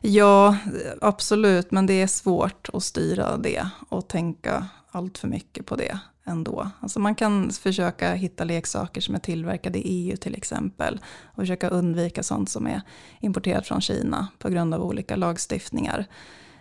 Ja, 0.00 0.56
absolut, 1.00 1.70
men 1.70 1.86
det 1.86 2.02
är 2.02 2.06
svårt 2.06 2.68
att 2.72 2.82
styra 2.82 3.36
det 3.36 3.68
och 3.88 4.08
tänka 4.08 4.66
allt 4.90 5.18
för 5.18 5.28
mycket 5.28 5.66
på 5.66 5.76
det 5.76 5.98
ändå. 6.24 6.70
Alltså 6.80 7.00
man 7.00 7.14
kan 7.14 7.50
försöka 7.50 8.14
hitta 8.14 8.44
leksaker 8.44 9.00
som 9.00 9.14
är 9.14 9.18
tillverkade 9.18 9.78
i 9.78 9.82
EU 9.82 10.16
till 10.16 10.34
exempel 10.34 11.00
och 11.24 11.36
försöka 11.36 11.68
undvika 11.68 12.22
sånt 12.22 12.50
som 12.50 12.66
är 12.66 12.82
importerat 13.20 13.66
från 13.66 13.80
Kina 13.80 14.28
på 14.38 14.48
grund 14.48 14.74
av 14.74 14.82
olika 14.82 15.16
lagstiftningar. 15.16 16.06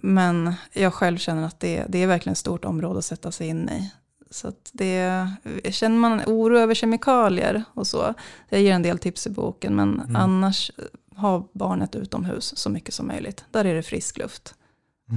Men 0.01 0.53
jag 0.73 0.93
själv 0.93 1.17
känner 1.17 1.45
att 1.45 1.59
det, 1.59 1.85
det 1.89 1.97
är 2.03 2.07
verkligen 2.07 2.31
ett 2.31 2.37
stort 2.37 2.65
område 2.65 2.99
att 2.99 3.05
sätta 3.05 3.31
sig 3.31 3.47
in 3.47 3.69
i. 3.69 3.91
Så 4.29 4.51
det, 4.71 5.27
känner 5.69 5.97
man 5.97 6.21
oro 6.25 6.57
över 6.57 6.73
kemikalier 6.73 7.63
och 7.73 7.87
så, 7.87 8.13
jag 8.49 8.61
ger 8.61 8.73
en 8.73 8.81
del 8.81 8.99
tips 8.99 9.27
i 9.27 9.29
boken, 9.29 9.75
men 9.75 10.15
annars 10.15 10.71
ha 11.15 11.49
barnet 11.53 11.95
utomhus 11.95 12.57
så 12.57 12.69
mycket 12.69 12.93
som 12.93 13.07
möjligt. 13.07 13.45
Där 13.51 13.65
är 13.65 13.75
det 13.75 13.83
frisk 13.83 14.17
luft. 14.17 14.55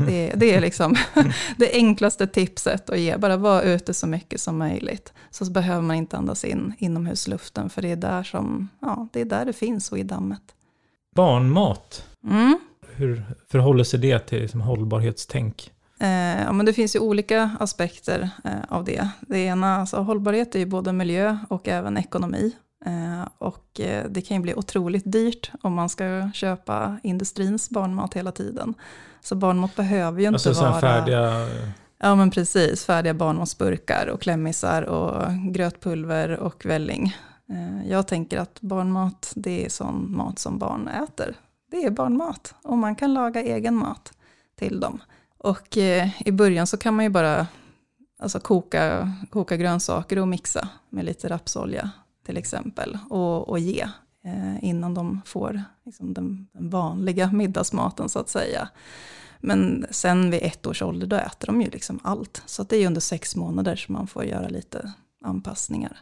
Det, 0.07 0.33
det 0.37 0.55
är 0.55 0.61
liksom 0.61 0.97
det 1.57 1.73
enklaste 1.73 2.27
tipset 2.27 2.91
att 2.91 3.01
ge. 3.01 3.17
Bara 3.17 3.37
vara 3.37 3.63
ute 3.63 3.95
så 3.95 4.07
mycket 4.07 4.41
som 4.41 4.59
möjligt. 4.59 5.13
Så 5.31 5.51
behöver 5.51 5.83
man 5.83 5.97
inte 5.97 6.17
andas 6.17 6.45
in 6.45 6.73
inomhusluften. 6.79 7.71
För 7.71 7.83
det 7.83 7.93
är 7.93 7.97
där, 7.97 8.23
som, 8.23 8.69
ja, 8.81 9.09
det, 9.13 9.21
är 9.21 9.25
där 9.25 9.45
det 9.45 9.53
finns 9.53 9.93
och 9.93 9.99
i 9.99 10.03
dammet. 10.03 10.43
Barnmat. 11.15 12.07
Mm. 12.25 12.59
hur 12.95 13.23
förhåller 13.49 13.85
sig 13.85 14.01
det 14.01 14.19
till 14.19 14.41
liksom 14.41 14.61
hållbarhetstänk? 14.61 15.71
Eh, 16.01 16.43
ja, 16.43 16.53
men 16.53 16.67
det 16.67 16.73
finns 16.73 16.97
ju 16.97 17.01
olika 17.01 17.51
aspekter 17.61 18.31
eh, 18.45 18.53
av 18.69 18.85
det. 18.85 19.09
Det 19.21 19.39
ena, 19.39 19.77
alltså 19.77 19.97
hållbarhet 19.97 20.55
är 20.55 20.59
ju 20.59 20.67
både 20.67 20.93
miljö 20.93 21.39
och 21.49 21.69
även 21.69 21.97
ekonomi. 21.97 22.53
Eh, 22.87 23.29
och 23.39 23.81
eh, 23.81 24.05
det 24.11 24.21
kan 24.21 24.37
ju 24.37 24.43
bli 24.43 24.55
otroligt 24.55 25.13
dyrt 25.13 25.51
om 25.63 25.73
man 25.75 25.89
ska 25.89 26.31
köpa 26.35 26.99
industrins 27.03 27.71
barnmat 27.71 28.15
hela 28.15 28.33
tiden. 28.33 28.75
Så 29.21 29.35
barnmat 29.35 29.77
behöver 29.77 30.21
ju 30.21 30.27
inte 30.29 30.49
Alltså 30.49 30.65
vara... 30.65 30.81
färdiga... 30.81 31.49
Ja 31.99 32.15
men 32.15 32.31
precis, 32.31 32.85
färdiga 32.85 33.15
barnmatsburkar 33.15 34.07
och 34.07 34.21
klämmisar 34.21 34.83
och 34.83 35.23
grötpulver 35.53 36.31
och 36.37 36.67
välling. 36.67 37.17
Eh, 37.49 37.91
Jag 37.91 38.07
tänker 38.07 38.39
att 38.39 38.61
barnmat, 38.61 39.33
det 39.37 39.65
är 39.65 39.69
sån 39.69 40.17
mat 40.17 40.39
som 40.39 40.59
barn 40.59 40.89
äter. 40.89 41.35
Det 41.71 41.85
är 41.85 41.91
barnmat 41.91 42.55
och 42.63 42.79
man 42.79 42.97
kan 42.97 43.15
laga 43.15 43.43
egen 43.43 43.75
mat 43.75 44.13
till 44.59 44.81
dem. 44.81 45.03
Och 45.39 45.77
i 46.19 46.33
början 46.33 46.67
så 46.67 46.77
kan 46.77 46.95
man 46.95 47.05
ju 47.05 47.09
bara 47.11 47.47
alltså, 48.19 48.41
koka, 48.41 49.13
koka 49.31 49.57
grönsaker 49.57 50.19
och 50.19 50.29
mixa 50.29 50.69
med 50.91 51.05
lite 51.05 51.29
rapsolja 51.29 51.91
till 52.27 52.37
exempel 52.37 52.99
och, 53.11 53.49
och 53.49 53.59
ge 53.59 53.89
eh, 54.25 54.65
innan 54.65 54.95
de 54.95 55.21
får 55.25 55.63
liksom, 55.85 56.15
den, 56.15 56.47
den 56.53 56.71
vanliga 56.71 57.33
middagsmaten 57.33 58.09
så 58.09 58.19
att 58.19 58.29
säga. 58.29 58.69
Men 59.41 59.87
sen 59.91 60.31
vid 60.31 60.41
ett 60.43 60.67
års 60.67 60.83
ålder 60.83 61.07
då 61.07 61.17
äter 61.17 61.47
de 61.47 61.63
ju 61.63 61.71
liksom 61.71 62.01
allt. 62.03 62.43
Så 62.47 62.63
det 62.63 62.77
är 62.77 62.87
under 62.87 63.01
sex 63.01 63.37
månader 63.37 63.77
som 63.77 63.93
man 63.93 64.07
får 64.07 64.25
göra 64.25 64.49
lite 64.49 64.93
anpassningar. 65.25 65.99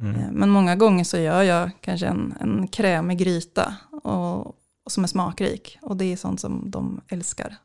Eh, 0.00 0.30
Men 0.32 0.50
många 0.50 0.76
gånger 0.76 1.04
så 1.04 1.18
gör 1.18 1.42
jag 1.42 1.70
kanske 1.80 2.06
en, 2.06 2.34
en 2.40 2.68
krämig 2.68 3.18
gryta 3.18 3.76
och, 4.02 4.46
och 4.84 4.92
som 4.92 5.04
är 5.04 5.08
smakrik. 5.08 5.78
Och 5.82 5.96
det 5.96 6.04
är 6.04 6.16
sånt 6.16 6.40
som 6.40 6.70
de 6.70 7.00
älskar. 7.08 7.56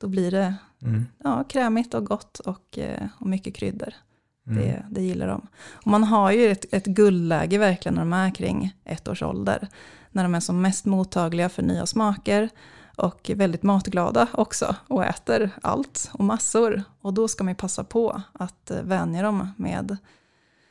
Då 0.00 0.08
blir 0.08 0.30
det 0.30 0.54
Mm. 0.82 1.06
ja, 1.24 1.44
krämigt 1.48 1.94
och 1.94 2.06
gott 2.06 2.38
och, 2.38 2.78
eh, 2.78 3.06
och 3.18 3.26
mycket 3.26 3.54
kryddor. 3.54 3.94
Det, 4.54 4.84
det 4.90 5.02
gillar 5.02 5.28
de. 5.28 5.46
Och 5.72 5.86
man 5.86 6.04
har 6.04 6.32
ju 6.32 6.50
ett, 6.50 6.74
ett 6.74 6.86
guldläge 6.86 7.58
verkligen 7.58 7.94
när 7.94 8.02
de 8.02 8.12
är 8.12 8.34
kring 8.34 8.74
ett 8.84 9.08
års 9.08 9.22
ålder. 9.22 9.68
När 10.10 10.22
de 10.22 10.34
är 10.34 10.40
som 10.40 10.62
mest 10.62 10.84
mottagliga 10.84 11.48
för 11.48 11.62
nya 11.62 11.86
smaker 11.86 12.48
och 12.96 13.30
väldigt 13.34 13.62
matglada 13.62 14.26
också 14.32 14.76
och 14.88 15.04
äter 15.04 15.50
allt 15.62 16.10
och 16.12 16.24
massor. 16.24 16.82
Och 17.00 17.14
då 17.14 17.28
ska 17.28 17.44
man 17.44 17.50
ju 17.50 17.56
passa 17.56 17.84
på 17.84 18.22
att 18.32 18.70
eh, 18.70 18.82
vänja 18.82 19.22
dem 19.22 19.48
med, 19.56 19.96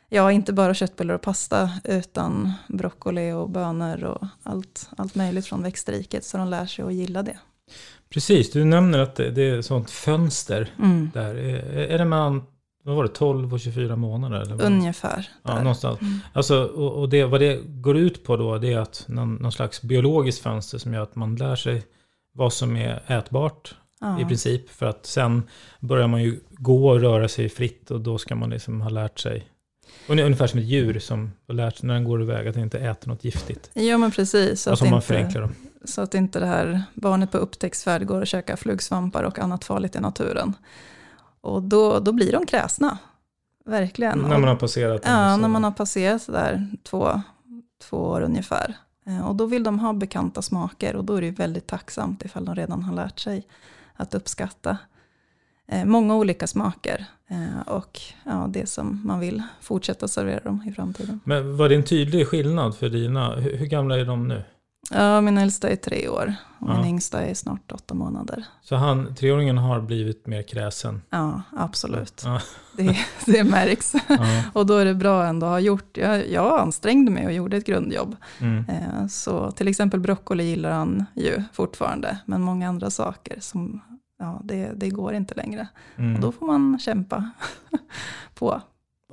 ja 0.09 0.31
inte 0.31 0.53
bara 0.53 0.73
köttbullar 0.73 1.15
och 1.15 1.21
pasta 1.21 1.71
utan 1.83 2.53
broccoli 2.67 3.31
och 3.31 3.49
bönor 3.49 4.03
och 4.03 4.27
allt, 4.43 4.89
allt 4.97 5.15
möjligt 5.15 5.45
från 5.45 5.63
växtriket 5.63 6.25
så 6.25 6.37
de 6.37 6.47
lär 6.47 6.65
sig 6.65 6.85
att 6.85 6.93
gilla 6.93 7.23
det. 7.23 7.37
Precis, 8.09 8.51
du 8.51 8.65
nämner 8.65 8.99
att 8.99 9.15
det, 9.15 9.31
det 9.31 9.41
är 9.49 9.59
ett 9.59 9.65
sånt 9.65 9.91
fönster 9.91 10.73
Mm. 10.79 11.11
där. 11.13 11.35
Är, 11.35 11.97
det 11.97 12.05
mellan, 12.05 12.43
vad 12.83 12.95
var 12.95 13.03
det, 13.03 13.09
12 13.09 13.53
och 13.53 13.59
24 13.59 13.95
månader? 13.95 14.41
Eller? 14.41 14.65
Ungefär. 14.65 15.29
Ja, 15.43 15.53
där. 15.53 15.59
någonstans. 15.59 16.01
Mm. 16.01 16.19
Alltså, 16.33 16.63
och, 16.63 17.01
och 17.01 17.09
det, 17.09 17.25
vad 17.25 17.39
det 17.41 17.59
går 17.65 17.97
ut 17.97 18.23
på 18.23 18.37
då, 18.37 18.57
det 18.57 18.73
är 18.73 18.79
att 18.79 19.05
någon, 19.07 19.35
någon 19.35 19.51
slags 19.51 19.81
biologiskt 19.81 20.41
fönster 20.41 20.77
som 20.77 20.93
gör 20.93 21.03
att 21.03 21.15
man 21.15 21.35
lär 21.35 21.55
sig 21.55 21.83
vad 22.33 22.53
som 22.53 22.75
är 22.75 23.03
ätbart 23.07 23.75
Ja. 24.01 24.21
i 24.21 24.25
princip. 24.25 24.69
För 24.69 24.85
att 24.85 25.05
sen 25.05 25.43
börjar 25.79 26.07
man 26.07 26.23
ju 26.23 26.39
gå 26.49 26.89
och 26.89 27.01
röra 27.01 27.27
sig 27.27 27.49
fritt 27.49 27.91
och 27.91 28.01
då 28.01 28.17
ska 28.17 28.35
man 28.35 28.49
liksom 28.49 28.81
ha 28.81 28.89
lärt 28.89 29.19
sig. 29.19 29.47
Ungefär 30.07 30.47
som 30.47 30.59
ett 30.59 30.65
djur 30.65 30.99
som 30.99 31.31
har 31.47 31.55
lärt 31.55 31.77
sig 31.77 31.87
när 31.87 31.93
den 31.93 32.03
går 32.03 32.21
iväg 32.21 32.47
att 32.47 32.53
den 32.53 32.63
inte 32.63 32.79
äter 32.79 33.09
något 33.09 33.23
giftigt. 33.23 33.69
Ja 33.73 33.97
men 33.97 34.11
precis. 34.11 34.61
Så 34.61 34.69
alltså 34.69 34.85
att, 34.85 34.91
man 34.91 34.97
inte, 34.97 35.07
förenklar 35.07 35.41
dem. 35.41 35.55
så 35.85 36.01
att 36.01 36.13
inte 36.13 36.39
det 36.39 36.45
här 36.45 36.83
barnet 36.93 37.31
på 37.31 37.37
upptäcktsfärd 37.37 38.05
går 38.05 38.21
och 38.21 38.27
käkar 38.27 38.55
flugsvampar 38.55 39.23
och 39.23 39.39
annat 39.39 39.65
farligt 39.65 39.95
i 39.95 39.99
naturen. 39.99 40.53
Och 41.41 41.61
då, 41.63 41.99
då 41.99 42.11
blir 42.11 42.31
de 42.31 42.45
kräsna. 42.45 42.97
Verkligen. 43.65 44.19
När 44.19 44.37
man 44.37 44.43
har 44.49 44.55
passerat 44.55 45.01
Ja, 45.05 45.37
när 45.37 45.47
man 45.47 45.63
har 45.63 45.71
passerat 45.71 46.27
där 46.27 46.67
två, 46.83 47.21
två 47.89 47.97
år 47.97 48.21
ungefär. 48.21 48.73
Eh, 49.05 49.27
Och 49.27 49.35
då 49.35 49.45
vill 49.45 49.63
de 49.63 49.79
ha 49.79 49.93
bekanta 49.93 50.41
smaker 50.41 50.95
och 50.95 51.05
då 51.05 51.15
är 51.15 51.21
det 51.21 51.31
väldigt 51.31 51.67
tacksamt 51.67 52.25
ifall 52.25 52.45
de 52.45 52.55
redan 52.55 52.83
har 52.83 52.95
lärt 52.95 53.19
sig 53.19 53.47
att 53.95 54.13
uppskatta 54.13 54.77
eh, 55.67 55.85
många 55.85 56.15
olika 56.15 56.47
smaker. 56.47 57.05
Eh, 57.27 57.67
Och 57.67 57.99
ja, 58.23 58.45
det 58.49 58.69
som 58.69 59.01
man 59.05 59.19
vill 59.19 59.43
fortsätta 59.61 60.07
servera 60.07 60.39
dem 60.43 60.63
i 60.67 60.71
framtiden. 60.71 61.19
Men 61.23 61.57
var 61.57 61.69
det 61.69 61.75
en 61.75 61.83
tydlig 61.83 62.27
skillnad 62.27 62.75
för 62.77 62.89
dina? 62.89 63.35
Hur 63.35 63.65
gamla 63.65 63.99
är 63.99 64.05
de 64.05 64.27
nu? 64.27 64.43
Ja, 64.91 65.21
min 65.21 65.37
äldsta 65.37 65.69
är 65.69 65.75
tre 65.75 66.07
år 66.09 66.33
och 66.59 66.67
min 66.67 66.77
Ja. 66.79 66.85
yngsta 66.87 67.21
är 67.21 67.33
snart 67.33 67.71
åtta 67.71 67.93
månader. 67.93 68.45
Så 68.61 68.75
han, 68.75 69.15
treåringen 69.15 69.57
har 69.57 69.81
blivit 69.81 70.27
mer 70.27 70.41
kräsen? 70.41 71.01
Ja, 71.09 71.41
absolut. 71.57 72.21
Ja. 72.25 72.41
Det, 72.77 72.97
det 73.25 73.43
märks. 73.43 73.93
Ja. 74.07 74.43
Och 74.53 74.65
då 74.65 74.73
är 74.77 74.85
det 74.85 74.93
bra 74.93 75.25
ändå 75.25 75.45
att 75.45 75.51
ha 75.51 75.59
gjort. 75.59 75.97
Jag, 75.97 76.29
jag 76.29 76.59
ansträngde 76.59 77.11
mig 77.11 77.25
och 77.25 77.33
gjorde 77.33 77.57
ett 77.57 77.65
grundjobb. 77.65 78.15
Mm. 78.39 78.65
Eh, 78.69 79.07
Så 79.07 79.51
till 79.51 79.67
exempel 79.67 79.99
broccoli 79.99 80.43
gillar 80.43 80.71
han 80.71 81.05
ju 81.15 81.43
fortfarande. 81.53 82.17
Men 82.25 82.41
många 82.41 82.69
andra 82.69 82.89
saker 82.89 83.37
som, 83.39 83.81
ja, 84.19 84.41
det, 84.43 84.71
det 84.75 84.89
går 84.89 85.13
inte 85.13 85.33
längre. 85.35 85.67
Och 85.93 85.99
Mm. 85.99 86.21
då 86.21 86.31
får 86.31 86.45
man 86.45 86.79
kämpa 86.79 87.29
på. 88.35 88.61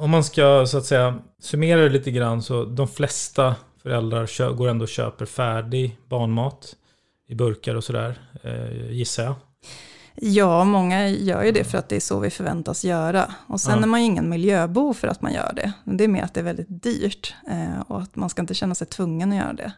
Om 0.01 0.11
man 0.11 0.25
ska 0.25 0.65
så 0.67 0.79
att 0.79 0.85
säga 0.85 1.19
summera 1.41 1.81
det 1.81 1.89
lite 1.89 2.11
grann 2.11 2.43
så 2.43 2.65
de 2.65 2.89
flesta 2.89 3.55
föräldrar 3.87 4.53
går 4.55 4.69
ändå 4.69 4.83
och 4.83 4.89
köper 4.89 5.27
färdig 5.27 5.99
barnmat 6.09 6.77
i 7.29 7.35
burkar 7.35 7.75
och 7.75 7.85
sådär, 7.85 8.19
eh, 8.43 8.91
gissar 8.93 9.25
jag. 9.25 9.35
Ja, 10.15 10.65
många 10.65 11.09
gör 11.09 11.43
ju 11.45 11.53
det 11.53 11.65
för 11.65 11.79
att 11.79 11.89
det 11.89 11.97
är 11.97 12.01
så 12.01 12.19
vi 12.19 12.31
förväntas 12.31 12.85
göra. 12.85 13.35
Och 13.47 13.61
sen 13.61 13.77
Ja. 13.79 13.83
är 13.83 13.87
man 13.87 14.01
ju 14.01 14.07
ingen 14.07 14.29
miljöbov 14.29 14.95
för 14.95 15.09
att 15.09 15.23
man 15.23 15.33
gör 15.33 15.53
det. 15.57 15.73
Det 15.85 16.05
är 16.05 16.09
mer 16.09 16.23
att 16.23 16.35
det 16.35 16.41
är 16.41 16.45
väldigt 16.45 16.83
dyrt 16.83 17.35
eh, 17.51 17.81
och 17.89 18.03
att 18.03 18.17
man 18.17 18.29
ska 18.29 18.43
inte 18.43 18.55
känna 18.55 18.75
sig 18.75 18.87
tvungen 18.87 19.33
att 19.33 19.39
göra 19.39 19.53
det. 19.53 19.73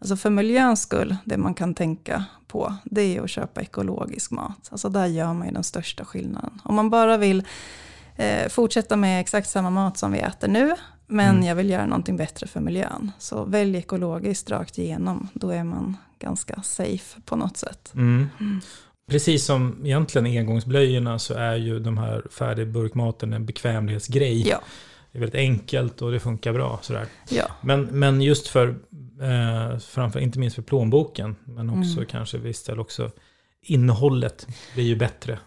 Alltså 0.00 0.16
för 0.16 0.30
miljöns 0.30 0.82
skull, 0.82 1.16
det 1.24 1.36
man 1.36 1.54
kan 1.54 1.74
tänka 1.74 2.24
på, 2.46 2.74
det 2.84 3.16
är 3.16 3.22
att 3.22 3.30
köpa 3.30 3.60
ekologisk 3.62 4.30
mat. 4.30 4.68
Alltså 4.70 4.88
där 4.88 5.06
gör 5.06 5.32
man 5.34 5.46
ju 5.48 5.52
den 5.54 5.64
största 5.64 6.04
skillnaden. 6.04 6.60
Om 6.64 6.74
man 6.74 6.90
bara 6.90 7.16
vill 7.16 7.44
eh, 8.16 8.48
fortsätta 8.48 8.96
med 8.96 9.20
exakt 9.20 9.48
samma 9.48 9.70
mat 9.70 9.98
som 9.98 10.12
vi 10.12 10.18
äter 10.18 10.48
nu, 10.48 10.74
men 11.12 11.34
Mm. 11.34 11.46
jag 11.46 11.54
vill 11.54 11.70
göra 11.70 11.86
någonting 11.86 12.16
bättre 12.16 12.46
för 12.46 12.60
miljön. 12.60 13.10
Så 13.18 13.44
välj 13.44 13.76
ekologiskt 13.76 14.50
rakt 14.50 14.78
igenom, 14.78 15.28
då 15.34 15.50
är 15.50 15.64
man 15.64 15.96
ganska 16.18 16.62
safe 16.62 17.20
på 17.24 17.36
något 17.36 17.56
sätt. 17.56 17.92
Mm. 17.94 18.26
Precis 19.10 19.44
som 19.44 19.76
egentligen 19.84 20.26
engångsblöjorna 20.38 21.18
så 21.18 21.34
är 21.34 21.56
ju 21.56 21.78
de 21.78 21.98
här 21.98 22.22
färdigburkmaten 22.30 23.32
en 23.32 23.46
bekvämlighetsgrej. 23.46 24.48
Ja, 24.48 24.60
Det 25.12 25.18
är 25.18 25.20
väldigt 25.20 25.38
enkelt 25.38 26.02
och 26.02 26.12
det 26.12 26.20
funkar 26.20 26.52
bra. 26.52 26.78
Sådär. 26.82 27.06
ja. 27.30 27.44
Men, 27.60 27.82
men 27.82 28.22
just 28.22 28.48
för, 28.48 28.68
eh, 29.22 29.78
framför, 29.78 30.20
inte 30.20 30.38
minst 30.38 30.54
för 30.56 30.62
plånboken, 30.62 31.36
men 31.44 31.70
också 31.70 31.92
Mm. 31.98 32.06
kanske 32.06 32.38
visst 32.38 32.68
eller 32.68 32.80
också 32.80 33.10
innehållet 33.62 34.46
blir 34.74 34.84
ju 34.84 34.96
bättre. 34.96 35.38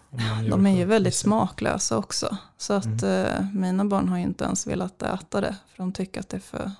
De 0.50 0.66
är 0.66 0.76
ju 0.76 0.84
väldigt 0.84 1.12
vissa. 1.12 1.22
smaklösa 1.24 1.98
också. 1.98 2.36
Så 2.56 2.72
att 2.72 3.02
eh, 3.02 3.24
mina 3.54 3.84
barn 3.84 4.08
har 4.08 4.16
ju 4.16 4.22
inte 4.22 4.44
ens 4.44 4.66
velat 4.66 5.02
äta 5.02 5.40
det. 5.40 5.56
För 5.68 5.78
de 5.82 5.92
tycker 5.92 6.20
att 6.20 6.28
det 6.28 6.36
är 6.36 6.40
för, 6.40 6.70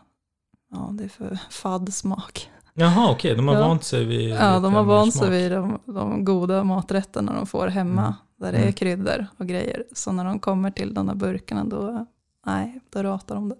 ja, 0.72 0.88
det 0.92 1.04
är 1.04 1.08
för 1.08 1.38
fadd 1.50 1.94
smak. 1.94 2.50
Jaha, 2.74 3.10
okej, 3.10 3.34
de 3.34 3.48
har 3.48 3.54
Ja. 3.54 3.68
vant 3.68 3.84
sig 3.84 4.04
vid 4.04 4.30
Ja, 4.30 4.60
de 4.60 4.74
har 4.74 4.84
vant 4.84 5.14
sig 5.14 5.30
vid 5.30 5.52
de, 5.52 5.78
de 5.84 6.24
goda 6.24 6.64
maträtterna 6.64 7.32
de 7.32 7.46
får 7.46 7.68
hemma. 7.68 8.02
Mm. 8.02 8.12
Där 8.40 8.52
det 8.52 8.58
är 8.58 8.62
Mm. 8.62 8.72
kryddor 8.72 9.26
och 9.38 9.46
grejer. 9.46 9.84
Så 9.92 10.12
när 10.12 10.24
de 10.24 10.38
kommer 10.38 10.70
till 10.70 10.94
de 10.94 11.08
här 11.08 11.14
burkarna 11.16 11.64
då, 11.64 12.06
nej, 12.46 12.80
då 12.92 13.02
ratar 13.02 13.34
de 13.34 13.48
det. 13.48 13.56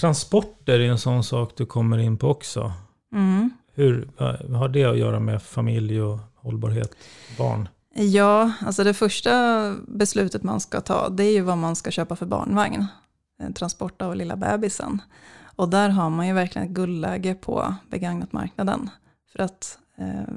Transporter 0.00 0.80
är 0.80 0.90
en 0.90 0.98
sån 0.98 1.24
sak 1.24 1.52
du 1.56 1.66
kommer 1.66 1.98
in 1.98 2.16
på 2.18 2.28
också. 2.28 2.72
Mm. 3.12 3.50
Hur 3.74 4.08
vad 4.18 4.50
har 4.60 4.68
det 4.68 4.84
att 4.84 4.98
göra 4.98 5.20
med 5.20 5.42
familj 5.42 6.02
och 6.02 6.18
hållbarhet, 6.42 6.94
barn? 7.38 7.68
Ja, 7.94 8.52
alltså 8.60 8.84
det 8.84 8.94
första 8.94 9.74
beslutet 9.88 10.42
man 10.42 10.60
ska 10.60 10.80
ta 10.80 11.08
det 11.08 11.24
är 11.24 11.32
ju 11.32 11.40
vad 11.40 11.58
man 11.58 11.76
ska 11.76 11.90
köpa 11.90 12.16
för 12.16 12.26
barnvagn. 12.26 12.86
Eh, 13.42 13.50
Transport 13.52 14.02
av 14.02 14.16
lilla 14.16 14.36
bebisen. 14.36 15.02
Och 15.56 15.68
där 15.68 15.88
har 15.88 16.10
man 16.10 16.26
ju 16.26 16.32
verkligen 16.32 16.68
ett 16.68 16.74
guldläge 16.74 17.34
på 17.34 17.74
begagnatmarknaden. 17.90 18.90
För 19.32 19.42
att 19.42 19.78
eh, 19.98 20.34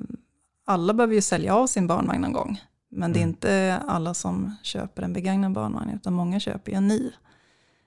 alla 0.65 0.93
behöver 0.93 1.13
ju 1.15 1.21
sälja 1.21 1.55
av 1.55 1.67
sin 1.67 1.87
barnvagn 1.87 2.21
någon 2.21 2.33
gång. 2.33 2.61
Men 2.91 3.13
det 3.13 3.19
är 3.19 3.23
Mm. 3.23 3.29
inte 3.29 3.81
alla 3.87 4.13
som 4.13 4.55
köper 4.63 5.01
en 5.03 5.13
begagnad 5.13 5.51
barnvagn 5.53 5.89
utan 5.89 6.13
många 6.13 6.39
köper 6.39 6.71
ju 6.71 6.77
en 6.77 6.87
ny. 6.87 7.11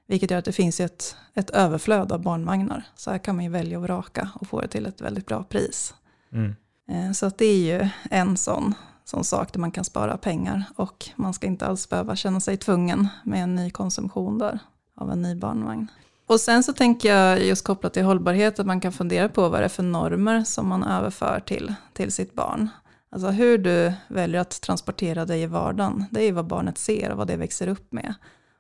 Vilket 0.07 0.31
gör 0.31 0.39
att 0.39 0.45
det 0.45 0.53
finns 0.53 0.81
ett, 0.81 1.17
ett 1.35 1.51
överflöd 1.51 2.13
av 2.13 2.23
barnvagnar. 2.23 2.85
Så 2.97 3.11
här 3.11 3.19
kan 3.19 3.37
man 3.37 3.45
ju 3.45 3.51
välja 3.51 3.79
och 3.79 3.85
vraka 3.85 4.29
och 4.35 4.49
få 4.49 4.61
det 4.61 4.69
till 4.69 4.87
ett 4.87 5.01
väldigt 5.01 5.27
bra 5.27 5.43
pris. 5.45 5.95
Mm. 6.33 6.57
Eh, 6.89 7.13
så 7.13 7.27
att 7.27 7.39
det 7.39 7.47
är 7.47 7.81
ju 7.81 7.89
en 8.11 8.37
sån, 8.37 8.75
sån 9.05 9.25
sak 9.25 9.53
där 9.53 9.61
man 9.61 9.71
kan 9.71 9.85
spara 9.85 10.17
pengar 10.17 10.65
och 10.77 11.09
man 11.17 11.35
ska 11.35 11.47
inte 11.47 11.67
alls 11.67 11.89
behöva 11.89 12.17
känna 12.17 12.41
sig 12.41 12.57
tvungen 12.57 13.09
med 13.25 13.43
en 13.43 13.55
ny 13.55 13.71
konsumtion 13.71 14.39
där 14.39 14.59
av 14.97 15.13
en 15.13 15.23
ny 15.23 15.35
barnvagn. 15.35 15.89
Och 16.27 16.41
sen 16.41 16.63
så 16.63 16.73
tänker 16.73 17.15
jag 17.15 17.45
just 17.45 17.65
kopplat 17.65 17.95
till 17.95 18.05
hållbarhet 18.05 18.59
att 18.59 18.67
man 18.67 18.81
kan 18.81 18.93
fundera 18.93 19.29
på 19.29 19.49
vad 19.49 19.61
det 19.61 19.65
är 19.65 19.69
för 19.69 19.83
normer 19.83 20.45
som 20.45 20.69
man 20.69 20.83
överför 20.83 21.41
till, 21.47 21.75
till 21.93 22.13
sitt 22.13 22.35
barn. 22.35 22.69
Alltså 23.11 23.29
hur 23.29 23.59
du 23.59 23.93
väljer 24.09 24.41
att 24.41 24.61
transportera 24.61 25.25
dig 25.25 25.43
i 25.43 25.47
vardagen, 25.47 26.05
det 26.11 26.23
är 26.23 26.33
vad 26.33 26.47
barnet 26.47 26.79
ser 26.79 27.11
och 27.11 27.19
vad 27.19 27.27
det 27.27 27.37
växer 27.37 27.69
upp 27.69 27.93
med. 27.93 28.15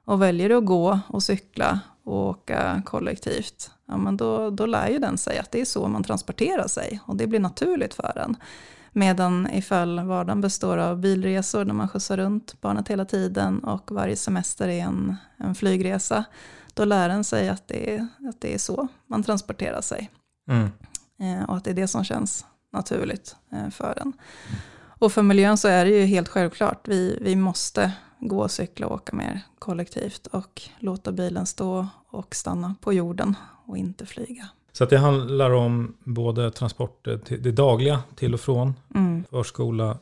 Och 0.05 0.23
väljer 0.23 0.49
du 0.49 0.55
att 0.55 0.67
gå 0.67 1.01
och 1.09 1.23
cykla 1.23 1.81
och 2.09 2.29
åka 2.29 2.83
kollektivt, 2.87 3.71
ja, 3.87 3.97
men 3.97 4.17
då, 4.17 4.51
då 4.51 4.67
lär 4.67 4.89
ju 4.89 4.99
den 4.99 5.19
sig 5.19 5.39
att 5.39 5.53
det 5.53 5.61
är 5.61 5.65
så 5.65 5.89
man 5.89 6.05
transporterar 6.05 6.69
sig 6.69 7.01
och 7.05 7.17
det 7.17 7.27
blir 7.27 7.41
naturligt 7.41 7.95
för 7.95 8.13
den. 8.15 8.37
Medan 8.93 9.49
ifall 9.53 10.01
vardagen 10.01 10.41
består 10.41 10.77
av 10.77 10.99
bilresor 10.99 11.65
där 11.65 11.73
man 11.73 11.89
skjutsar 11.89 12.17
runt 12.17 12.61
barnet 12.61 12.89
hela 12.89 13.05
tiden 13.05 13.65
och 13.65 13.91
varje 13.91 14.17
semester 14.17 14.69
är 14.69 14.81
en, 14.81 15.17
en 15.37 15.55
flygresa, 15.55 16.25
då 16.75 16.85
lär 16.85 17.09
den 17.09 17.25
sig 17.25 17.49
att 17.49 17.69
det, 17.69 17.95
är, 17.95 18.07
att 18.29 18.41
det 18.41 18.55
är 18.55 18.59
så 18.59 18.89
man 19.07 19.23
transporterar 19.23 19.81
sig. 19.81 20.11
Mm. 20.51 20.71
Eh, 21.21 21.51
och 21.51 21.57
att 21.57 21.65
det 21.65 21.71
är 21.71 21.75
det 21.75 21.89
som 21.89 22.05
känns 22.05 22.47
naturligt 22.73 23.37
eh, 23.53 23.71
för 23.71 23.95
den. 23.97 24.13
Och 25.01 25.13
för 25.13 25.23
miljön 25.23 25.59
så 25.59 25.69
är 25.69 25.85
det 25.85 25.91
ju 25.91 26.05
helt 26.05 26.29
självklart, 26.29 26.89
vi, 26.89 27.19
vi 27.21 27.37
måste 27.37 27.93
gå, 28.21 28.49
cykla 28.49 28.87
och 28.87 28.93
åka 28.95 29.17
mer 29.17 29.41
kollektivt 29.59 30.27
och 30.27 30.63
låta 30.79 31.13
bilen 31.13 31.47
stå 31.47 31.87
och 32.11 32.35
stanna 32.35 32.75
på 32.81 32.93
jorden 32.93 33.35
och 33.67 33.77
inte 33.79 34.07
flyga. 34.07 34.49
Så 34.73 34.85
det 34.85 34.99
handlar 34.99 35.51
om 35.51 35.95
både 36.05 36.51
transporter, 36.51 37.21
det 37.39 37.53
dagliga 37.53 38.01
till 38.15 38.35
och 38.35 38.41
från, 38.41 38.75
Mm. 38.95 39.25
förskola 39.31 39.99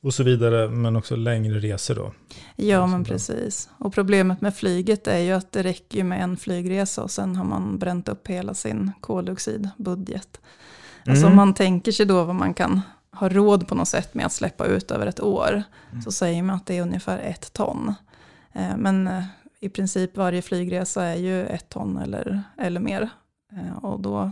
och 0.00 0.14
så 0.14 0.22
vidare, 0.22 0.68
men 0.68 0.96
också 0.96 1.16
längre 1.16 1.58
resor 1.58 1.94
då. 1.94 2.12
Ja, 2.56 2.86
men 2.86 3.04
precis. 3.04 3.68
Och 3.78 3.94
problemet 3.94 4.40
med 4.40 4.54
flyget 4.56 5.06
är 5.06 5.18
ju 5.18 5.32
att 5.32 5.52
det 5.52 5.62
räcker 5.62 5.98
ju 5.98 6.04
med 6.04 6.22
en 6.22 6.36
flygresa 6.36 7.02
och 7.02 7.10
sen 7.10 7.36
har 7.36 7.44
man 7.44 7.78
bränt 7.78 8.08
upp 8.08 8.26
hela 8.28 8.54
sin 8.54 8.92
koldioxidbudget. 9.00 10.40
Alltså 11.06 11.22
Mm. 11.26 11.30
om 11.32 11.36
man 11.36 11.54
tänker 11.54 11.92
sig 11.92 12.06
då 12.06 12.24
vad 12.24 12.34
man 12.34 12.54
kan 12.54 12.80
ha 13.20 13.28
råd 13.28 13.68
på 13.68 13.74
något 13.74 13.88
sätt 13.88 14.14
med 14.14 14.26
att 14.26 14.32
släppa 14.32 14.66
ut 14.66 14.90
över 14.90 15.06
ett 15.06 15.20
år, 15.20 15.62
så 16.04 16.12
säger 16.12 16.42
man 16.42 16.56
att 16.56 16.66
det 16.66 16.78
är 16.78 16.82
ungefär 16.82 17.18
ett 17.18 17.52
ton. 17.52 17.94
Eh, 18.52 18.76
Men 18.76 19.06
eh, 19.08 19.24
i 19.60 19.68
princip 19.68 20.16
varje 20.16 20.42
flygresa 20.42 21.04
är 21.04 21.16
ju 21.16 21.46
ett 21.46 21.68
ton 21.68 21.96
eller, 21.98 22.42
eller 22.58 22.80
mer. 22.80 23.08
Eh, 23.52 23.84
Och 23.84 24.00
då, 24.00 24.30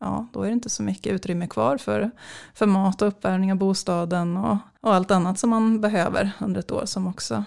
ja, 0.00 0.26
då 0.32 0.42
är 0.42 0.46
det 0.46 0.52
inte 0.52 0.70
så 0.70 0.82
mycket 0.82 1.12
utrymme 1.12 1.46
kvar 1.46 1.76
för, 1.78 2.10
för 2.54 2.66
mat 2.66 3.02
och 3.02 3.08
uppvärmning 3.08 3.52
av 3.52 3.58
bostaden 3.58 4.36
och, 4.36 4.56
och 4.80 4.94
allt 4.94 5.10
annat 5.10 5.38
som 5.38 5.50
man 5.50 5.80
behöver 5.80 6.30
under 6.40 6.60
ett 6.60 6.70
år 6.72 6.82
som 6.86 7.06
också 7.06 7.44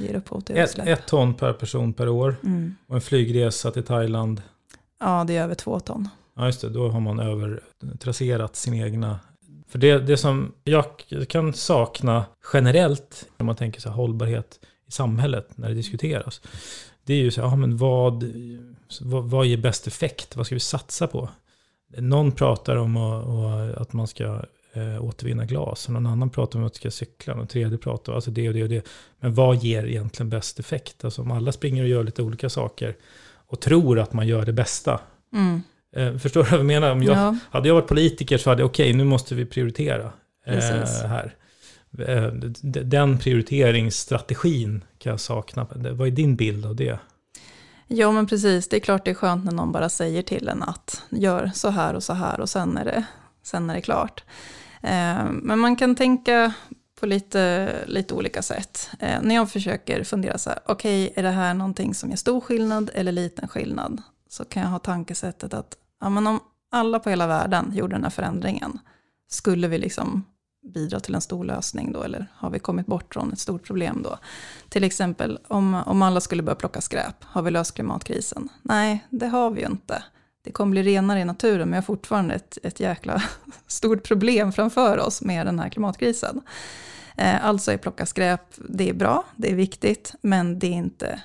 ger 0.00 0.14
upphov 0.14 0.40
till 0.40 0.56
Ett, 0.56 0.68
utsläpp. 0.68 0.88
ett 0.88 1.06
ton 1.06 1.34
per 1.34 1.52
person 1.52 1.92
per 1.92 2.08
år 2.08 2.36
Mm. 2.44 2.76
och 2.86 2.94
en 2.94 3.00
flygresa 3.00 3.70
till 3.70 3.84
Thailand. 3.84 4.42
Ja, 5.00 5.24
det 5.26 5.36
är 5.36 5.42
över 5.42 5.54
två 5.54 5.80
ton. 5.80 6.08
Ja, 6.36 6.46
just 6.46 6.60
det. 6.60 6.68
Då 6.70 6.88
har 6.88 7.00
man 7.00 7.20
över 7.20 7.60
trasserat 7.98 8.56
sin 8.56 8.74
egna... 8.74 9.20
För 9.68 9.78
det, 9.78 9.98
det 9.98 10.16
som 10.16 10.52
jag 10.64 10.84
kan 11.28 11.52
sakna 11.52 12.24
generellt, 12.52 13.28
när 13.36 13.46
man 13.46 13.56
tänker 13.56 13.80
så 13.80 13.90
hållbarhet 13.90 14.60
i 14.88 14.92
samhället, 14.92 15.48
när 15.54 15.68
det 15.68 15.74
diskuteras, 15.74 16.40
det 17.04 17.14
är 17.14 17.18
ju 17.18 17.30
så 17.30 17.40
här, 17.40 17.48
ja, 17.48 17.56
men 17.56 17.76
vad, 17.76 18.24
vad, 19.00 19.24
vad 19.24 19.46
ger 19.46 19.56
bäst 19.56 19.86
effekt? 19.86 20.36
Vad 20.36 20.46
ska 20.46 20.54
vi 20.54 20.60
satsa 20.60 21.06
på? 21.06 21.28
Någon 21.98 22.32
pratar 22.32 22.76
om 22.76 22.96
att, 22.96 23.26
och 23.26 23.82
att 23.82 23.92
man 23.92 24.06
ska 24.06 24.24
eh, 24.72 25.04
återvinna 25.04 25.44
glas, 25.44 25.86
och 25.86 25.92
någon 25.92 26.06
annan 26.06 26.30
pratar 26.30 26.58
om 26.58 26.64
att 26.64 26.72
man 26.72 26.74
ska 26.74 26.90
cykla, 26.90 27.34
och 27.34 27.48
tredje 27.48 27.78
pratar 27.78 28.12
om 28.12 28.16
alltså 28.16 28.30
det 28.30 28.48
och 28.48 28.54
det 28.54 28.62
och 28.62 28.68
det. 28.68 28.88
Men 29.20 29.34
vad 29.34 29.56
ger 29.56 29.86
egentligen 29.86 30.30
bäst 30.30 30.58
effekt? 30.58 31.04
Alltså 31.04 31.22
om 31.22 31.30
alla 31.30 31.52
springer 31.52 31.82
och 31.82 31.88
gör 31.88 32.04
lite 32.04 32.22
olika 32.22 32.48
saker 32.48 32.96
och 33.46 33.60
tror 33.60 33.98
att 33.98 34.12
man 34.12 34.26
gör 34.26 34.46
det 34.46 34.52
bästa, 34.52 35.00
Mm. 35.32 35.62
Eh, 35.96 36.16
förstår 36.16 36.42
du 36.42 36.50
vad 36.50 36.58
jag 36.58 36.66
menar? 36.66 36.90
Om 36.90 37.02
jag, 37.02 37.16
Ja. 37.16 37.36
Hade 37.50 37.68
jag 37.68 37.74
varit 37.74 37.88
politiker 37.88 38.38
så 38.38 38.50
hade 38.50 38.62
jag, 38.62 38.66
okej, 38.70 38.92
nu 38.92 39.04
måste 39.04 39.34
vi 39.34 39.46
prioritera 39.46 40.12
eh, 40.46 40.54
Precis. 40.54 41.02
här. 41.02 41.34
Eh, 41.98 42.26
den 42.84 43.18
prioriteringsstrategin 43.18 44.84
kan 44.98 45.10
jag 45.10 45.20
sakna. 45.20 45.66
Vad 45.70 46.08
är 46.08 46.12
din 46.12 46.36
bild 46.36 46.66
av 46.66 46.76
det? 46.76 46.98
Ja 47.86 48.12
men 48.12 48.26
precis, 48.26 48.68
det 48.68 48.76
är 48.76 48.80
klart 48.80 49.04
det 49.04 49.10
är 49.10 49.14
skönt 49.14 49.44
när 49.44 49.52
någon 49.52 49.72
bara 49.72 49.88
säger 49.88 50.22
till 50.22 50.48
en 50.48 50.62
att 50.62 51.02
gör 51.10 51.50
så 51.54 51.68
här 51.68 51.94
och 51.94 52.02
så 52.02 52.12
här 52.12 52.40
och 52.40 52.48
sen 52.48 52.76
är 52.76 52.84
det, 52.84 53.04
sen 53.42 53.70
är 53.70 53.74
det 53.74 53.80
klart. 53.80 54.24
Men 55.30 55.58
man 55.58 55.76
kan 55.76 55.96
tänka 55.96 56.52
på 57.00 57.06
lite, 57.06 57.70
lite 57.86 58.14
olika 58.14 58.42
sätt. 58.42 58.90
När 59.22 59.34
jag 59.34 59.50
försöker 59.50 60.04
fundera 60.04 60.38
så 60.38 60.50
här, 60.50 60.58
okej 60.66 61.12
är 61.16 61.22
det 61.22 61.30
här 61.30 61.54
någonting 61.54 61.94
som 61.94 62.10
ger 62.10 62.16
stor 62.16 62.40
skillnad 62.40 62.90
eller 62.94 63.12
liten 63.12 63.48
skillnad? 63.48 64.02
Så 64.28 64.44
kan 64.44 64.62
jag 64.62 64.70
ha 64.70 64.78
tankesättet 64.78 65.54
att 65.54 65.76
ja, 66.00 66.08
men 66.08 66.26
om 66.26 66.40
alla 66.70 66.98
på 66.98 67.10
hela 67.10 67.26
världen 67.26 67.72
gjorde 67.74 67.94
den 67.94 68.02
här 68.02 68.10
förändringen, 68.10 68.78
skulle 69.28 69.68
vi 69.68 69.78
liksom 69.78 70.24
bidra 70.74 71.00
till 71.00 71.14
en 71.14 71.20
stor 71.20 71.44
lösning 71.44 71.92
då, 71.92 72.02
eller 72.02 72.26
har 72.34 72.50
vi 72.50 72.58
kommit 72.58 72.86
bort 72.86 73.14
från 73.14 73.32
ett 73.32 73.38
stort 73.38 73.66
problem 73.66 74.02
då? 74.02 74.18
Till 74.68 74.84
exempel 74.84 75.38
om, 75.48 75.74
om 75.74 76.02
alla 76.02 76.20
skulle 76.20 76.42
börja 76.42 76.56
plocka 76.56 76.80
skräp, 76.80 77.24
har 77.24 77.42
vi 77.42 77.50
löst 77.50 77.74
klimatkrisen? 77.74 78.48
Nej, 78.62 79.06
det 79.10 79.26
har 79.26 79.50
vi 79.50 79.60
ju 79.60 79.66
inte. 79.66 80.02
Det 80.42 80.52
kommer 80.52 80.70
bli 80.70 80.82
renare 80.82 81.20
i 81.20 81.24
naturen, 81.24 81.58
men 81.58 81.70
vi 81.70 81.76
har 81.76 81.82
fortfarande 81.82 82.34
ett, 82.34 82.58
ett 82.62 82.80
jäkla 82.80 83.22
stort 83.66 84.02
problem 84.02 84.52
framför 84.52 84.98
oss 84.98 85.22
med 85.22 85.46
den 85.46 85.58
här 85.58 85.68
klimatkrisen. 85.68 86.40
Eh, 87.16 87.46
alltså 87.46 87.72
är 87.72 87.76
plocka 87.76 88.06
skräp, 88.06 88.42
det 88.68 88.88
är 88.88 88.94
bra, 88.94 89.24
det 89.36 89.50
är 89.50 89.54
viktigt, 89.54 90.14
men 90.20 90.58
det 90.58 90.66
är 90.66 90.72
inte 90.72 91.22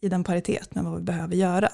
i 0.00 0.08
den 0.08 0.24
paritet 0.24 0.74
med 0.74 0.84
vad 0.84 0.96
vi 0.96 1.02
behöver 1.02 1.36
göra. 1.36 1.68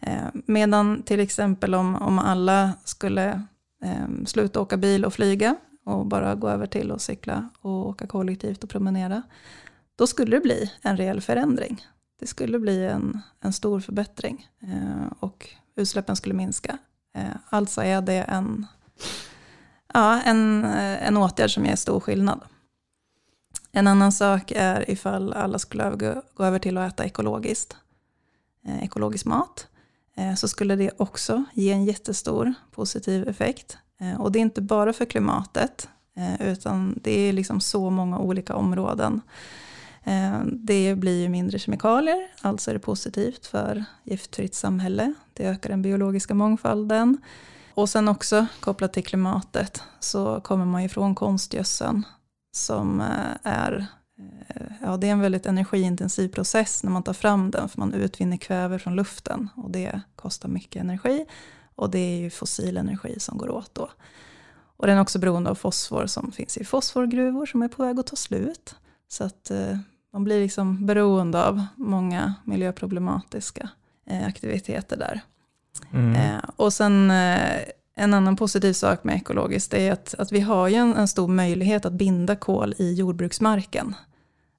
Eh, 0.00 0.26
medan 0.32 1.02
till 1.02 1.20
exempel 1.20 1.74
om, 1.74 1.94
om 1.94 2.18
alla 2.18 2.72
skulle 2.84 3.42
eh, 3.84 4.24
sluta 4.26 4.60
åka 4.60 4.76
bil 4.76 5.04
och 5.04 5.14
flyga 5.14 5.56
och 5.84 6.06
bara 6.06 6.34
gå 6.34 6.48
över 6.48 6.66
till 6.66 6.92
att 6.92 7.02
cykla 7.02 7.48
och 7.60 7.88
åka 7.88 8.06
kollektivt 8.06 8.64
och 8.64 8.70
promenera, 8.70 9.22
då 9.96 10.06
skulle 10.06 10.36
det 10.36 10.40
bli 10.40 10.72
en 10.82 10.96
reell 10.96 11.20
förändring. 11.20 11.86
Det 12.20 12.26
skulle 12.26 12.58
bli 12.58 12.86
en, 12.86 13.20
en 13.40 13.52
stor 13.52 13.80
förbättring 13.80 14.48
eh, 14.60 15.12
och 15.20 15.48
utsläppen 15.76 16.16
skulle 16.16 16.34
minska. 16.34 16.78
Eh, 17.14 17.36
alltså 17.48 17.82
är 17.82 18.00
det 18.00 18.22
en, 18.22 18.66
ja, 19.94 20.22
en, 20.22 20.64
eh, 20.64 21.06
en 21.06 21.16
åtgärd 21.16 21.54
som 21.54 21.66
ger 21.66 21.76
stor 21.76 22.00
skillnad. 22.00 22.40
En 23.72 23.86
annan 23.86 24.12
sak 24.12 24.52
är 24.56 24.90
ifall 24.90 25.32
alla 25.32 25.58
skulle 25.58 25.84
övergå, 25.84 26.22
gå 26.34 26.44
över 26.44 26.58
till 26.58 26.78
att 26.78 26.92
äta 26.92 27.04
ekologiskt, 27.04 27.76
eh, 28.66 28.84
ekologisk 28.84 29.26
mat, 29.26 29.66
eh, 29.72 29.75
Eh, 30.16 30.34
så 30.34 30.48
skulle 30.48 30.76
det 30.76 30.90
också 30.96 31.44
ge 31.54 31.72
en 31.72 31.84
jättestor 31.84 32.54
positiv 32.70 33.28
effekt. 33.28 33.78
Eh, 34.00 34.20
och 34.20 34.32
det 34.32 34.38
är 34.38 34.40
inte 34.40 34.62
bara 34.62 34.92
för 34.92 35.04
klimatet, 35.04 35.88
eh, 36.16 36.48
utan 36.48 36.98
det 37.02 37.10
är 37.10 37.32
liksom 37.32 37.60
så 37.60 37.90
många 37.90 38.18
olika 38.18 38.54
områden. 38.54 39.20
Det 40.46 40.94
blir 40.94 41.22
ju 41.22 41.28
mindre 41.28 41.58
kemikalier, 41.58 42.28
alltså 42.40 42.70
är 42.70 42.74
det 42.74 42.80
positivt 42.80 43.46
för 43.46 43.84
giftfritt 44.04 44.54
samhälle. 44.54 45.14
Det 45.32 45.46
ökar 45.46 45.70
den 45.70 45.82
biologiska 45.82 46.34
mångfalden. 46.34 47.18
Och 47.74 47.88
sen 47.88 48.08
också 48.08 48.46
kopplat 48.60 48.92
till 48.92 49.04
klimatet 49.04 49.82
så 50.00 50.40
kommer 50.40 50.64
man 50.64 50.82
ju 50.82 50.88
från 50.88 51.14
konstgödseln 51.14 52.02
som 52.52 53.02
är, 53.42 53.86
ja 54.86 54.96
det 54.96 55.06
är 55.08 55.12
en 55.12 55.20
väldigt 55.20 55.46
energiintensiv 55.46 56.28
process 56.28 56.82
när 56.82 56.90
man 56.90 57.02
tar 57.02 57.12
fram 57.12 57.50
den 57.50 57.68
för 57.68 57.78
man 57.78 57.94
utvinner 57.94 58.36
kväve 58.36 58.78
från 58.78 58.96
luften 58.96 59.48
och 59.54 59.70
det 59.70 60.00
kostar 60.16 60.48
mycket 60.48 60.82
energi 60.82 61.26
och 61.74 61.90
det 61.90 61.98
är 61.98 62.18
ju 62.18 62.30
fossil 62.30 62.76
energi 62.76 63.20
som 63.20 63.38
går 63.38 63.50
åt 63.50 63.74
då. 63.74 63.90
Och 64.76 64.86
den 64.86 64.96
är 64.96 65.02
också 65.02 65.18
beroende 65.18 65.50
av 65.50 65.54
fosfor 65.54 66.06
som 66.06 66.32
finns 66.32 66.56
i 66.56 66.64
fosforgruvor 66.64 67.46
som 67.46 67.62
är 67.62 67.68
på 67.68 67.82
väg 67.82 68.00
att 68.00 68.06
ta 68.06 68.16
slut. 68.16 68.74
Så 69.08 69.24
att 69.24 69.50
eh, 69.50 69.78
man 70.12 70.24
blir 70.24 70.40
liksom 70.40 70.86
beroende 70.86 71.44
av 71.44 71.64
många 71.76 72.34
miljöproblematiska 72.44 73.68
eh, 74.06 74.26
aktiviteter 74.26 74.96
där. 74.96 75.20
Mm. 75.92 76.14
Eh, 76.14 76.44
och 76.56 76.72
sen 76.72 77.10
eh, 77.10 77.62
en 77.94 78.14
annan 78.14 78.36
positiv 78.36 78.72
sak 78.72 79.04
med 79.04 79.16
ekologiskt 79.16 79.74
är 79.74 79.92
att, 79.92 80.14
att 80.18 80.32
vi 80.32 80.40
har 80.40 80.68
ju 80.68 80.74
en, 80.74 80.94
en 80.94 81.08
stor 81.08 81.28
möjlighet 81.28 81.84
att 81.84 81.92
binda 81.92 82.36
kol 82.36 82.74
i 82.78 82.94
jordbruksmarken. 82.94 83.94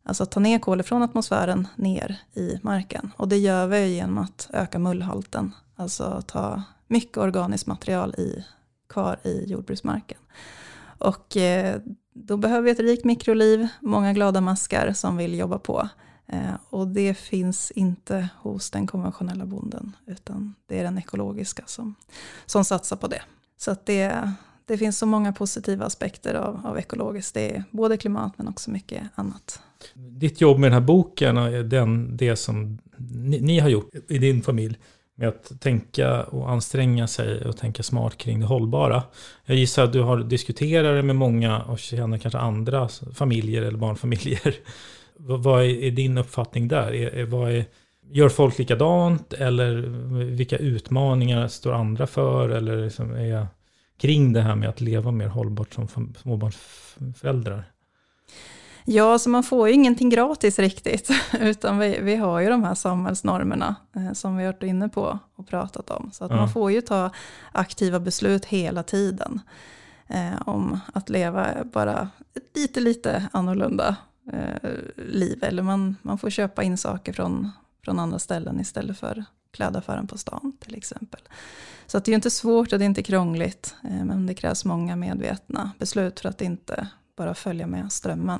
Alltså 0.07 0.23
att 0.23 0.31
ta 0.31 0.39
ner 0.39 0.59
kol 0.59 0.83
från 0.83 1.03
atmosfären 1.03 1.67
ner 1.75 2.19
i 2.33 2.59
marken. 2.61 3.11
Och 3.17 3.27
det 3.27 3.37
gör 3.37 3.67
vi 3.67 3.87
genom 3.87 4.17
att 4.17 4.49
öka 4.53 4.79
mullhalten. 4.79 5.53
Alltså 5.75 6.23
ta 6.27 6.63
mycket 6.87 7.17
organiskt 7.17 7.67
material 7.67 8.15
i, 8.17 8.45
kvar 8.89 9.19
i 9.23 9.45
jordbruksmarken. 9.45 10.17
Och 10.97 11.37
eh, 11.37 11.81
då 12.13 12.37
behöver 12.37 12.61
vi 12.61 12.71
ett 12.71 12.79
rikt 12.79 13.05
mikroliv, 13.05 13.67
många 13.79 14.13
glada 14.13 14.41
maskar 14.41 14.93
som 14.93 15.17
vill 15.17 15.37
jobba 15.37 15.59
på. 15.59 15.89
Eh, 16.25 16.53
och 16.69 16.87
det 16.87 17.13
finns 17.13 17.71
inte 17.71 18.29
hos 18.37 18.71
den 18.71 18.87
konventionella 18.87 19.45
bonden, 19.45 19.95
utan 20.05 20.55
det 20.67 20.79
är 20.79 20.83
den 20.83 20.97
ekologiska 20.97 21.63
som, 21.65 21.95
som 22.45 22.65
satsar 22.65 22.95
på 22.95 23.07
det. 23.07 23.21
Så 23.57 23.71
att 23.71 23.85
det, 23.85 24.31
det 24.67 24.77
finns 24.77 24.97
så 24.97 25.05
många 25.05 25.33
positiva 25.33 25.85
aspekter 25.85 26.33
av, 26.33 26.61
av 26.65 26.77
ekologiskt. 26.77 27.33
Det 27.33 27.55
är 27.55 27.63
både 27.71 27.97
klimat 27.97 28.33
men 28.37 28.47
också 28.47 28.71
mycket 28.71 29.03
annat. 29.15 29.61
Ditt 29.93 30.41
jobb 30.41 30.59
med 30.59 30.71
den 30.71 30.81
här 30.81 30.87
boken, 30.87 31.37
är 31.37 31.63
den, 31.63 32.17
det 32.17 32.35
som 32.35 32.77
ni, 32.97 33.41
ni 33.41 33.59
har 33.59 33.69
gjort 33.69 33.89
i 34.07 34.17
din 34.17 34.41
familj, 34.41 34.77
med 35.15 35.29
att 35.29 35.61
tänka 35.61 36.23
och 36.23 36.49
anstränga 36.51 37.07
sig 37.07 37.45
och 37.45 37.57
tänka 37.57 37.83
smart 37.83 38.17
kring 38.17 38.39
det 38.39 38.45
hållbara. 38.45 39.03
Jag 39.45 39.57
gissar 39.57 39.83
att 39.83 39.93
du 39.93 40.01
har 40.01 40.17
diskuterat 40.17 40.95
det 40.95 41.03
med 41.03 41.15
många 41.15 41.61
och 41.61 41.79
känner 41.79 42.17
kanske 42.17 42.39
andra 42.39 42.89
familjer 43.13 43.61
eller 43.61 43.77
barnfamiljer. 43.77 44.55
Vad 45.17 45.63
är 45.63 45.91
din 45.91 46.17
uppfattning 46.17 46.67
där? 46.67 46.93
Är, 46.93 47.25
vad 47.25 47.51
är, 47.51 47.65
gör 48.11 48.29
folk 48.29 48.57
likadant 48.57 49.33
eller 49.33 49.75
vilka 50.35 50.57
utmaningar 50.57 51.47
står 51.47 51.73
andra 51.73 52.07
för? 52.07 52.49
Eller 52.49 52.83
liksom 52.83 53.11
är 53.11 53.47
kring 53.97 54.33
det 54.33 54.41
här 54.41 54.55
med 54.55 54.69
att 54.69 54.81
leva 54.81 55.11
mer 55.11 55.27
hållbart 55.27 55.73
som 55.73 55.87
småbarnsföräldrar? 56.21 57.71
Ja, 58.89 59.19
så 59.19 59.29
man 59.29 59.43
får 59.43 59.67
ju 59.67 59.73
ingenting 59.73 60.09
gratis 60.09 60.59
riktigt, 60.59 61.09
utan 61.39 61.79
vi, 61.79 61.99
vi 62.01 62.15
har 62.15 62.39
ju 62.39 62.49
de 62.49 62.63
här 62.63 62.75
samhällsnormerna 62.75 63.75
eh, 63.95 64.13
som 64.13 64.37
vi 64.37 64.45
har 64.45 64.53
varit 64.53 64.63
inne 64.63 64.89
på 64.89 65.19
och 65.35 65.47
pratat 65.47 65.89
om. 65.89 66.11
Så 66.13 66.25
att 66.25 66.31
mm. 66.31 66.39
man 66.39 66.49
får 66.49 66.71
ju 66.71 66.81
ta 66.81 67.09
aktiva 67.51 67.99
beslut 67.99 68.45
hela 68.45 68.83
tiden 68.83 69.41
eh, 70.07 70.41
om 70.45 70.79
att 70.93 71.09
leva 71.09 71.47
bara 71.63 72.09
ett 72.35 72.57
lite, 72.57 72.79
lite 72.79 73.29
annorlunda 73.31 73.95
eh, 74.33 74.71
liv. 74.95 75.43
Eller 75.43 75.63
man, 75.63 75.95
man 76.01 76.17
får 76.17 76.29
köpa 76.29 76.63
in 76.63 76.77
saker 76.77 77.13
från, 77.13 77.51
från 77.85 77.99
andra 77.99 78.19
ställen 78.19 78.59
istället 78.59 78.99
för 78.99 79.25
klädaffären 79.51 80.07
på 80.07 80.17
stan 80.17 80.57
till 80.59 80.75
exempel. 80.75 81.21
Så 81.87 81.97
att 81.97 82.05
det 82.05 82.11
är 82.11 82.15
inte 82.15 82.31
svårt 82.31 82.73
och 82.73 82.79
det 82.79 82.85
är 82.85 82.87
inte 82.87 83.03
krångligt, 83.03 83.75
eh, 83.83 84.05
men 84.05 84.25
det 84.25 84.33
krävs 84.33 84.65
många 84.65 84.95
medvetna 84.95 85.71
beslut 85.79 86.19
för 86.19 86.29
att 86.29 86.41
inte 86.41 86.87
bara 87.17 87.33
följa 87.33 87.67
med 87.67 87.91
strömmen. 87.91 88.39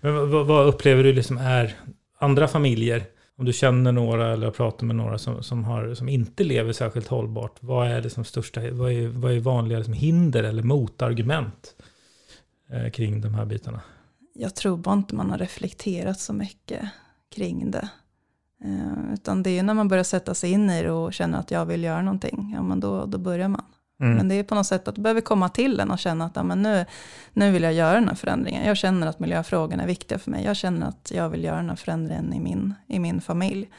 Men 0.00 0.30
vad, 0.30 0.46
vad 0.46 0.66
upplever 0.66 1.04
du 1.04 1.12
liksom 1.12 1.38
är 1.38 1.76
andra 2.18 2.48
familjer, 2.48 3.04
om 3.38 3.44
du 3.44 3.52
känner 3.52 3.92
några 3.92 4.32
eller 4.32 4.50
pratar 4.50 4.86
med 4.86 4.96
några 4.96 5.18
som, 5.18 5.42
som, 5.42 5.64
har, 5.64 5.94
som 5.94 6.08
inte 6.08 6.44
lever 6.44 6.72
särskilt 6.72 7.08
hållbart, 7.08 7.56
vad 7.60 7.88
är 7.88 8.02
liksom 8.02 8.24
största, 8.24 8.60
vad 8.70 8.92
är, 8.92 9.08
vad 9.08 9.32
är 9.32 9.40
vanliga 9.40 9.78
liksom 9.78 9.94
hinder 9.94 10.42
eller 10.42 10.62
motargument 10.62 11.74
eh, 12.70 12.90
kring 12.90 13.20
de 13.20 13.34
här 13.34 13.44
bitarna? 13.44 13.80
Jag 14.34 14.54
tror 14.56 14.76
bara 14.76 14.94
inte 14.94 15.14
man 15.14 15.30
har 15.30 15.38
reflekterat 15.38 16.20
så 16.20 16.32
mycket 16.32 16.88
kring 17.34 17.70
det. 17.70 17.90
Eh, 18.64 19.12
utan 19.14 19.42
det 19.42 19.58
är 19.58 19.62
när 19.62 19.74
man 19.74 19.88
börjar 19.88 20.04
sätta 20.04 20.34
sig 20.34 20.50
in 20.50 20.70
i 20.70 20.82
det 20.82 20.90
och 20.90 21.12
känner 21.12 21.38
att 21.38 21.50
jag 21.50 21.66
vill 21.66 21.84
göra 21.84 22.02
någonting, 22.02 22.52
ja 22.56 22.62
men 22.62 22.80
då, 22.80 23.06
då 23.06 23.18
börjar 23.18 23.48
man. 23.48 23.64
Mm. 24.00 24.16
Men 24.16 24.28
det 24.28 24.34
är 24.34 24.42
på 24.42 24.54
något 24.54 24.66
sätt 24.66 24.88
att 24.88 24.94
du 24.94 25.00
behöver 25.00 25.20
komma 25.20 25.48
till 25.48 25.80
en 25.80 25.90
och 25.90 25.98
känna 25.98 26.24
att 26.24 26.36
ja, 26.36 26.42
men 26.42 26.62
nu, 26.62 26.86
nu 27.32 27.50
vill 27.50 27.62
jag 27.62 27.72
göra 27.72 27.94
den 27.94 28.08
här 28.08 28.14
förändringen. 28.14 28.66
Jag 28.66 28.76
känner 28.76 29.06
att 29.06 29.20
miljöfrågorna 29.20 29.82
är 29.82 29.86
viktiga 29.86 30.18
för 30.18 30.30
mig. 30.30 30.44
Jag 30.44 30.56
känner 30.56 30.86
att 30.86 31.12
jag 31.14 31.28
vill 31.28 31.44
göra 31.44 31.56
den 31.56 31.68
här 31.68 31.76
förändringen 31.76 32.32
i 32.34 32.40
min, 32.40 32.74
i 32.86 32.98
min 32.98 33.20
familj. 33.20 33.70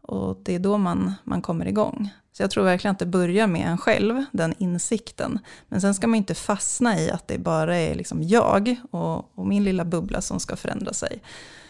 Och 0.00 0.38
det 0.42 0.54
är 0.54 0.58
då 0.58 0.78
man, 0.78 1.14
man 1.24 1.42
kommer 1.42 1.66
igång. 1.68 2.10
Så 2.32 2.42
jag 2.42 2.50
tror 2.50 2.64
verkligen 2.64 2.92
att 2.92 2.98
det 2.98 3.06
börjar 3.06 3.46
med 3.46 3.66
en 3.66 3.78
själv, 3.78 4.24
den 4.32 4.54
insikten. 4.58 5.38
Men 5.68 5.80
sen 5.80 5.94
ska 5.94 6.06
man 6.06 6.16
inte 6.16 6.34
fastna 6.34 6.98
i 6.98 7.10
att 7.10 7.28
det 7.28 7.38
bara 7.38 7.76
är 7.76 7.94
liksom 7.94 8.22
jag 8.22 8.76
och, 8.90 9.38
och 9.38 9.46
min 9.46 9.64
lilla 9.64 9.84
bubbla 9.84 10.20
som 10.20 10.40
ska 10.40 10.56
förändra 10.56 10.92
sig. 10.92 11.22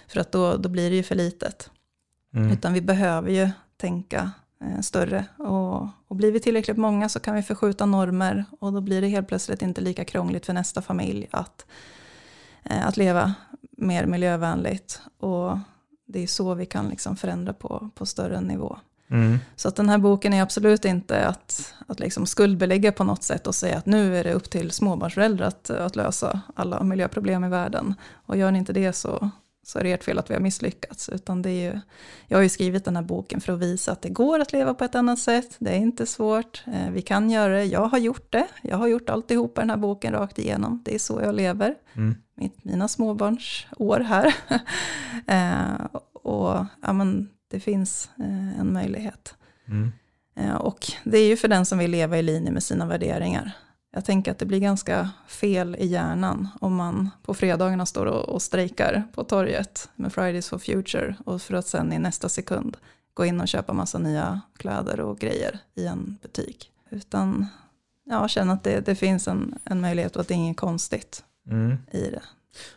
För 0.08 0.20
att 0.20 0.32
då, 0.32 0.56
då 0.56 0.68
blir 0.68 0.90
det 0.90 0.96
ju 0.96 1.02
för 1.02 1.14
litet. 1.14 1.70
Mm. 2.34 2.50
Utan 2.50 2.72
vi 2.72 2.80
behöver 2.80 3.30
ju 3.30 3.48
tänka 3.76 4.30
eh, 4.60 4.80
större. 4.80 5.24
Och, 5.36 5.88
och 6.08 6.16
blir 6.16 6.32
vi 6.32 6.40
tillräckligt 6.40 6.76
många 6.76 7.08
så 7.08 7.20
kan 7.20 7.34
vi 7.34 7.42
förskjuta 7.42 7.86
normer 7.86 8.44
och 8.60 8.72
då 8.72 8.80
blir 8.80 9.00
det 9.00 9.08
helt 9.08 9.28
plötsligt 9.28 9.62
inte 9.62 9.80
lika 9.80 10.04
krångligt 10.04 10.46
för 10.46 10.52
nästa 10.52 10.82
familj 10.82 11.28
att, 11.30 11.66
eh, 12.62 12.86
att 12.86 12.96
leva 12.96 13.34
mer 13.70 14.06
miljövänligt. 14.06 15.00
Och 15.18 15.58
det 16.06 16.22
är 16.22 16.26
så 16.26 16.54
vi 16.54 16.66
kan 16.66 16.88
liksom 16.88 17.16
förändra 17.16 17.52
på, 17.52 17.90
på 17.94 18.06
större 18.06 18.40
nivå. 18.40 18.78
Mm. 19.08 19.38
Så 19.56 19.68
att 19.68 19.76
den 19.76 19.88
här 19.88 19.98
boken 19.98 20.32
är 20.32 20.42
absolut 20.42 20.84
inte 20.84 21.26
att, 21.26 21.74
att 21.86 22.00
liksom 22.00 22.26
skuldbelägga 22.26 22.92
på 22.92 23.04
något 23.04 23.22
sätt 23.22 23.46
och 23.46 23.54
säga 23.54 23.78
att 23.78 23.86
nu 23.86 24.16
är 24.16 24.24
det 24.24 24.32
upp 24.32 24.50
till 24.50 24.70
småbarnsföräldrar 24.70 25.46
att, 25.46 25.70
att 25.70 25.96
lösa 25.96 26.40
alla 26.54 26.82
miljöproblem 26.82 27.44
i 27.44 27.48
världen. 27.48 27.94
Och 28.26 28.36
gör 28.36 28.50
ni 28.50 28.58
inte 28.58 28.72
det 28.72 28.92
så, 28.92 29.30
så 29.64 29.78
är 29.78 29.82
det 29.84 29.92
ert 29.92 30.04
fel 30.04 30.18
att 30.18 30.30
vi 30.30 30.34
har 30.34 30.40
misslyckats. 30.40 31.08
Utan 31.08 31.42
det 31.42 31.50
är 31.50 31.72
ju, 31.72 31.80
jag 32.26 32.38
har 32.38 32.42
ju 32.42 32.48
skrivit 32.48 32.84
den 32.84 32.96
här 32.96 33.02
boken 33.02 33.40
för 33.40 33.52
att 33.52 33.58
visa 33.58 33.92
att 33.92 34.02
det 34.02 34.08
går 34.08 34.40
att 34.40 34.52
leva 34.52 34.74
på 34.74 34.84
ett 34.84 34.94
annat 34.94 35.18
sätt. 35.18 35.56
Det 35.58 35.70
är 35.70 35.76
inte 35.78 36.06
svårt. 36.06 36.64
Eh, 36.66 36.90
vi 36.90 37.02
kan 37.02 37.30
göra 37.30 37.52
det. 37.52 37.64
Jag 37.64 37.86
har 37.86 37.98
gjort 37.98 38.32
det. 38.32 38.46
Jag 38.62 38.76
har 38.76 38.86
gjort 38.86 39.10
alltihopa 39.10 39.60
den 39.60 39.70
här 39.70 39.76
boken 39.76 40.12
rakt 40.12 40.38
igenom. 40.38 40.82
Det 40.84 40.94
är 40.94 40.98
så 40.98 41.20
jag 41.22 41.34
lever. 41.34 41.74
Mm. 41.94 42.14
Mitt, 42.34 42.64
mina 42.64 42.88
småbarnsår 42.88 44.00
här. 44.00 44.34
eh, 45.26 45.84
och 46.12 46.64
ja, 46.82 46.92
men 46.92 47.28
det 47.50 47.60
finns 47.60 48.10
eh, 48.18 48.60
en 48.60 48.72
möjlighet. 48.72 49.34
Mm. 49.68 49.92
Eh, 50.36 50.54
och 50.54 50.86
det 51.04 51.18
är 51.18 51.26
ju 51.26 51.36
för 51.36 51.48
den 51.48 51.66
som 51.66 51.78
vill 51.78 51.90
leva 51.90 52.18
i 52.18 52.22
linje 52.22 52.52
med 52.52 52.62
sina 52.62 52.86
värderingar. 52.86 53.52
Jag 53.94 54.04
tänker 54.04 54.30
att 54.30 54.38
det 54.38 54.46
blir 54.46 54.60
ganska 54.60 55.10
fel 55.28 55.76
i 55.78 55.86
hjärnan 55.86 56.48
om 56.60 56.74
man 56.74 57.10
på 57.22 57.34
fredagarna 57.34 57.86
står 57.86 58.06
och, 58.06 58.28
och 58.28 58.42
strejkar 58.42 59.02
på 59.14 59.24
torget 59.24 59.88
med 59.96 60.12
Fridays 60.12 60.48
for 60.48 60.58
Future 60.58 61.14
och 61.24 61.42
för 61.42 61.54
att 61.54 61.66
sen 61.66 61.92
i 61.92 61.98
nästa 61.98 62.28
sekund 62.28 62.76
gå 63.14 63.24
in 63.24 63.40
och 63.40 63.48
köpa 63.48 63.72
massa 63.72 63.98
nya 63.98 64.40
kläder 64.56 65.00
och 65.00 65.18
grejer 65.18 65.58
i 65.74 65.86
en 65.86 66.18
butik. 66.22 66.70
Utan 66.90 67.46
ja, 68.04 68.28
känna 68.28 68.52
att 68.52 68.64
det, 68.64 68.86
det 68.86 68.94
finns 68.94 69.28
en, 69.28 69.58
en 69.64 69.80
möjlighet 69.80 70.16
och 70.16 70.20
att 70.20 70.28
det 70.28 70.34
är 70.34 70.36
inget 70.36 70.56
konstigt 70.56 71.24
mm. 71.50 71.76
i 71.92 72.10
det. 72.10 72.22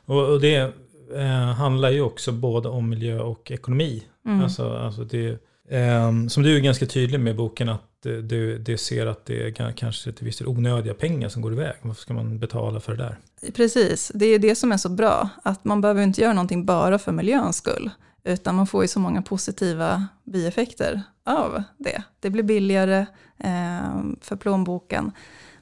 Och, 0.05 0.31
och 0.31 0.41
det 0.41 0.73
eh, 1.15 1.53
handlar 1.53 1.89
ju 1.89 2.01
också 2.01 2.31
både 2.31 2.69
om 2.69 2.89
miljö 2.89 3.19
och 3.19 3.51
ekonomi. 3.51 4.03
Mm. 4.25 4.43
Alltså, 4.43 4.77
alltså 4.77 5.03
det, 5.03 5.27
eh, 5.69 6.27
som 6.27 6.43
du 6.43 6.55
är 6.55 6.59
ganska 6.59 6.85
tydlig 6.85 7.19
med 7.19 7.31
i 7.31 7.37
boken 7.37 7.69
att 7.69 7.86
du, 8.07 8.57
du 8.57 8.77
ser 8.77 9.05
att 9.05 9.25
det 9.25 9.47
är 9.47 9.71
kanske 9.71 10.11
till 10.11 10.25
viss 10.25 10.37
del 10.37 10.47
onödiga 10.47 10.93
pengar 10.93 11.29
som 11.29 11.41
går 11.41 11.53
iväg. 11.53 11.73
Varför 11.81 12.01
ska 12.01 12.13
man 12.13 12.39
betala 12.39 12.79
för 12.79 12.95
det 12.95 13.03
där? 13.03 13.17
Precis, 13.51 14.11
det 14.15 14.25
är 14.25 14.39
det 14.39 14.55
som 14.55 14.71
är 14.71 14.77
så 14.77 14.89
bra. 14.89 15.29
Att 15.43 15.65
man 15.65 15.81
behöver 15.81 16.03
inte 16.03 16.21
göra 16.21 16.33
någonting 16.33 16.65
bara 16.65 16.99
för 16.99 17.11
miljöns 17.11 17.57
skull. 17.57 17.89
Utan 18.23 18.55
man 18.55 18.67
får 18.67 18.83
ju 18.83 18.87
så 18.87 18.99
många 18.99 19.21
positiva 19.21 20.07
bieffekter 20.23 21.03
av 21.23 21.63
det. 21.77 22.03
Det 22.19 22.29
blir 22.29 22.43
billigare 22.43 23.05
eh, 23.37 24.01
för 24.21 24.35
plånboken. 24.35 25.11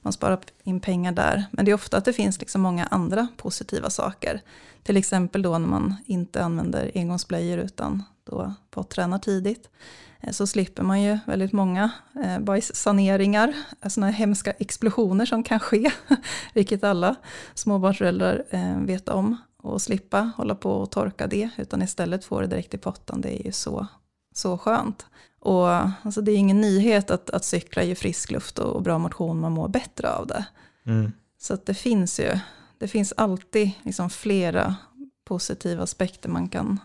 Man 0.02 0.14
sparar 0.14 0.40
in 0.64 0.80
pengar 0.80 1.12
där. 1.12 1.46
Men 1.52 1.66
det 1.66 1.72
är 1.72 1.76
ofta 1.76 1.98
att 1.98 2.06
det 2.06 2.14
finns 2.14 2.40
liksom 2.40 2.62
många 2.62 2.86
andra 2.86 3.28
positiva 3.38 3.90
saker. 3.90 4.42
Till 4.84 4.98
exempel 4.98 5.42
då 5.42 5.58
när 5.58 5.68
man 5.68 5.96
inte 6.06 6.44
använder 6.44 6.92
engångsblöjor 6.96 7.58
utan 7.58 8.04
då 8.24 8.54
pottränar 8.72 9.20
tidigt. 9.20 9.70
Eh, 10.26 10.32
så 10.32 10.48
slipper 10.48 10.84
man 10.84 11.02
ju 11.02 11.20
väldigt 11.26 11.54
många 11.54 11.92
eh, 12.24 12.40
bajssaneringar, 12.40 13.54
eh, 13.82 13.90
sådana 13.90 14.12
hemska 14.12 14.52
explosioner 14.52 15.26
som 15.26 15.44
kan 15.44 15.60
ske, 15.60 15.92
vilket 16.54 16.84
alla 16.84 17.16
småbarnsföräldrar 17.54 18.44
vet 18.86 19.10
om. 19.10 19.38
Och 19.58 19.82
slippa 19.82 20.32
hålla 20.38 20.56
på 20.56 20.72
och 20.72 20.92
torka 20.92 21.28
det, 21.28 21.50
utan 21.58 21.82
istället 21.82 22.26
få 22.26 22.42
det 22.42 22.48
direkt 22.48 22.74
i 22.74 22.78
pottan, 22.78 23.22
det 23.22 23.42
är 23.42 23.46
ju 23.46 23.52
så, 23.52 23.88
så 24.34 24.58
skönt. 24.58 25.06
Och 25.40 25.70
alltså, 25.70 26.22
det 26.22 26.32
är 26.32 26.38
ingen 26.38 26.62
nyhet 26.62 27.12
att, 27.12 27.30
att 27.30 27.46
cykla 27.46 27.84
ger 27.84 27.96
frisk 27.96 28.32
luft 28.32 28.60
och, 28.60 28.76
och 28.76 28.82
bra 28.82 28.98
motion, 28.98 29.40
man 29.40 29.52
mår 29.52 29.68
bättre 29.68 30.10
av 30.10 30.28
det. 30.28 30.46
Mm. 30.86 31.12
Så 31.40 31.58
det 31.66 31.74
finns 31.74 32.20
ju, 32.20 32.40
det 32.78 32.88
finns 32.88 33.14
alltid 33.18 33.72
liksom 33.84 34.10
flera 34.10 34.76
positiva 35.24 35.84
aspekter 35.84 36.30
man 36.30 36.50
kan 36.50 36.80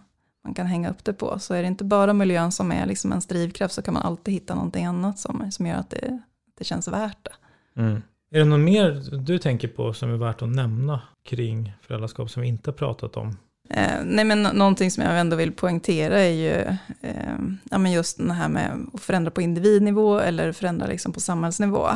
man 0.44 0.54
kan 0.54 0.66
hänga 0.66 0.90
upp 0.90 1.04
det 1.04 1.12
på. 1.12 1.38
Så 1.38 1.54
är 1.54 1.62
det 1.62 1.68
inte 1.68 1.84
bara 1.84 2.12
miljön 2.12 2.52
som 2.52 2.72
är 2.72 2.86
liksom 2.86 3.12
en 3.12 3.20
drivkraft 3.20 3.74
så 3.74 3.82
kan 3.82 3.94
man 3.94 4.02
alltid 4.02 4.34
hitta 4.34 4.54
någonting 4.54 4.84
annat 4.84 5.18
som, 5.18 5.52
som 5.52 5.66
gör 5.66 5.76
att 5.76 5.90
det, 5.90 6.22
det 6.58 6.64
känns 6.64 6.88
värt 6.88 7.18
det. 7.24 7.32
Mm. 7.80 8.02
Är 8.32 8.38
det 8.38 8.44
något 8.44 8.60
mer 8.60 9.18
du 9.18 9.38
tänker 9.38 9.68
på 9.68 9.92
som 9.92 10.10
är 10.10 10.16
värt 10.16 10.42
att 10.42 10.48
nämna 10.48 11.02
kring 11.22 11.72
föräldraskap 11.82 12.30
som 12.30 12.42
vi 12.42 12.48
inte 12.48 12.70
har 12.70 12.74
pratat 12.74 13.16
om? 13.16 13.36
Eh, 13.70 14.00
nej 14.04 14.24
men 14.24 14.42
någonting 14.42 14.90
som 14.90 15.04
jag 15.04 15.20
ändå 15.20 15.36
vill 15.36 15.52
poängtera 15.52 16.20
är 16.20 16.32
ju 16.32 16.76
eh, 17.00 17.38
ja, 17.70 17.78
men 17.78 17.92
just 17.92 18.18
det 18.18 18.32
här 18.32 18.48
med 18.48 18.86
att 18.94 19.00
förändra 19.00 19.30
på 19.30 19.42
individnivå 19.42 20.18
eller 20.18 20.52
förändra 20.52 20.86
liksom 20.86 21.12
på 21.12 21.20
samhällsnivå. 21.20 21.88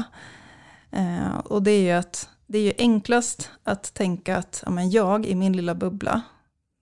Eh, 0.91 1.37
och 1.45 1.63
det 1.63 1.71
är 1.71 1.83
ju 1.83 1.91
att 1.91 2.29
det 2.47 2.59
är 2.59 2.63
ju 2.63 2.73
enklast 2.79 3.51
att 3.65 3.95
tänka 3.95 4.37
att 4.37 4.63
ja, 4.67 4.71
men 4.71 4.91
jag 4.91 5.27
i 5.27 5.35
min 5.35 5.57
lilla 5.57 5.75
bubbla 5.75 6.23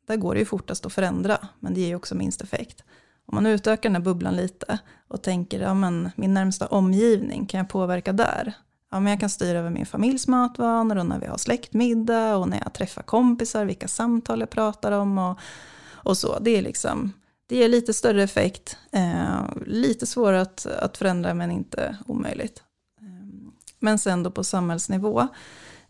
där 0.07 0.17
går 0.17 0.35
det 0.35 0.41
ju 0.41 0.47
fortast 0.47 0.87
att 0.87 0.93
förändra, 0.93 1.38
men 1.61 1.75
det 1.75 1.81
ger 1.81 1.88
ju 1.88 1.97
också 1.97 2.15
minst 2.15 2.41
effekt. 2.41 2.85
Om 3.27 3.35
man 3.35 3.47
utökar 3.47 3.83
den 3.88 3.97
här 3.97 4.03
bubblan 4.03 4.37
lite 4.37 4.79
och 5.09 5.23
tänker, 5.23 5.61
ja 5.61 5.75
men 5.75 6.11
min 6.17 6.35
närmsta 6.35 6.67
omgivning, 6.67 7.47
kan 7.47 7.59
jag 7.59 7.69
påverka 7.69 8.12
där? 8.12 8.55
Ja 8.91 9.01
men 9.01 9.11
jag 9.11 9.21
kan 9.21 9.31
styra 9.31 9.59
över 9.59 9.71
min 9.71 9.87
familjs 9.87 10.29
matvanor 10.29 10.97
och 10.97 11.07
när 11.07 11.21
vi 11.21 11.27
har 11.27 11.38
släktmiddag 11.38 12.37
och 12.37 12.49
när 12.49 12.59
jag 12.59 12.73
träffar 12.73 13.03
kompisar, 13.03 13.65
vilka 13.65 13.88
samtal 13.88 14.41
jag 14.41 14.51
pratar 14.51 14.93
om 14.93 15.19
och, 15.19 15.38
och 15.93 16.19
så. 16.19 16.38
Det 16.38 16.51
är 16.51 16.62
liksom, 16.62 17.12
det 17.47 17.57
ger 17.57 17.69
lite 17.69 17.93
större 17.95 18.23
effekt, 18.23 18.79
eh, 18.93 19.41
lite 19.67 20.07
svårare 20.07 20.41
att, 20.41 20.67
att 20.67 20.97
förändra 20.99 21.35
men 21.35 21.51
inte 21.51 21.97
omöjligt. 22.07 22.62
Ehm, 23.01 23.53
men 23.79 23.99
sen 23.99 24.23
då 24.23 24.31
på 24.31 24.45
samhällsnivå 24.45 25.29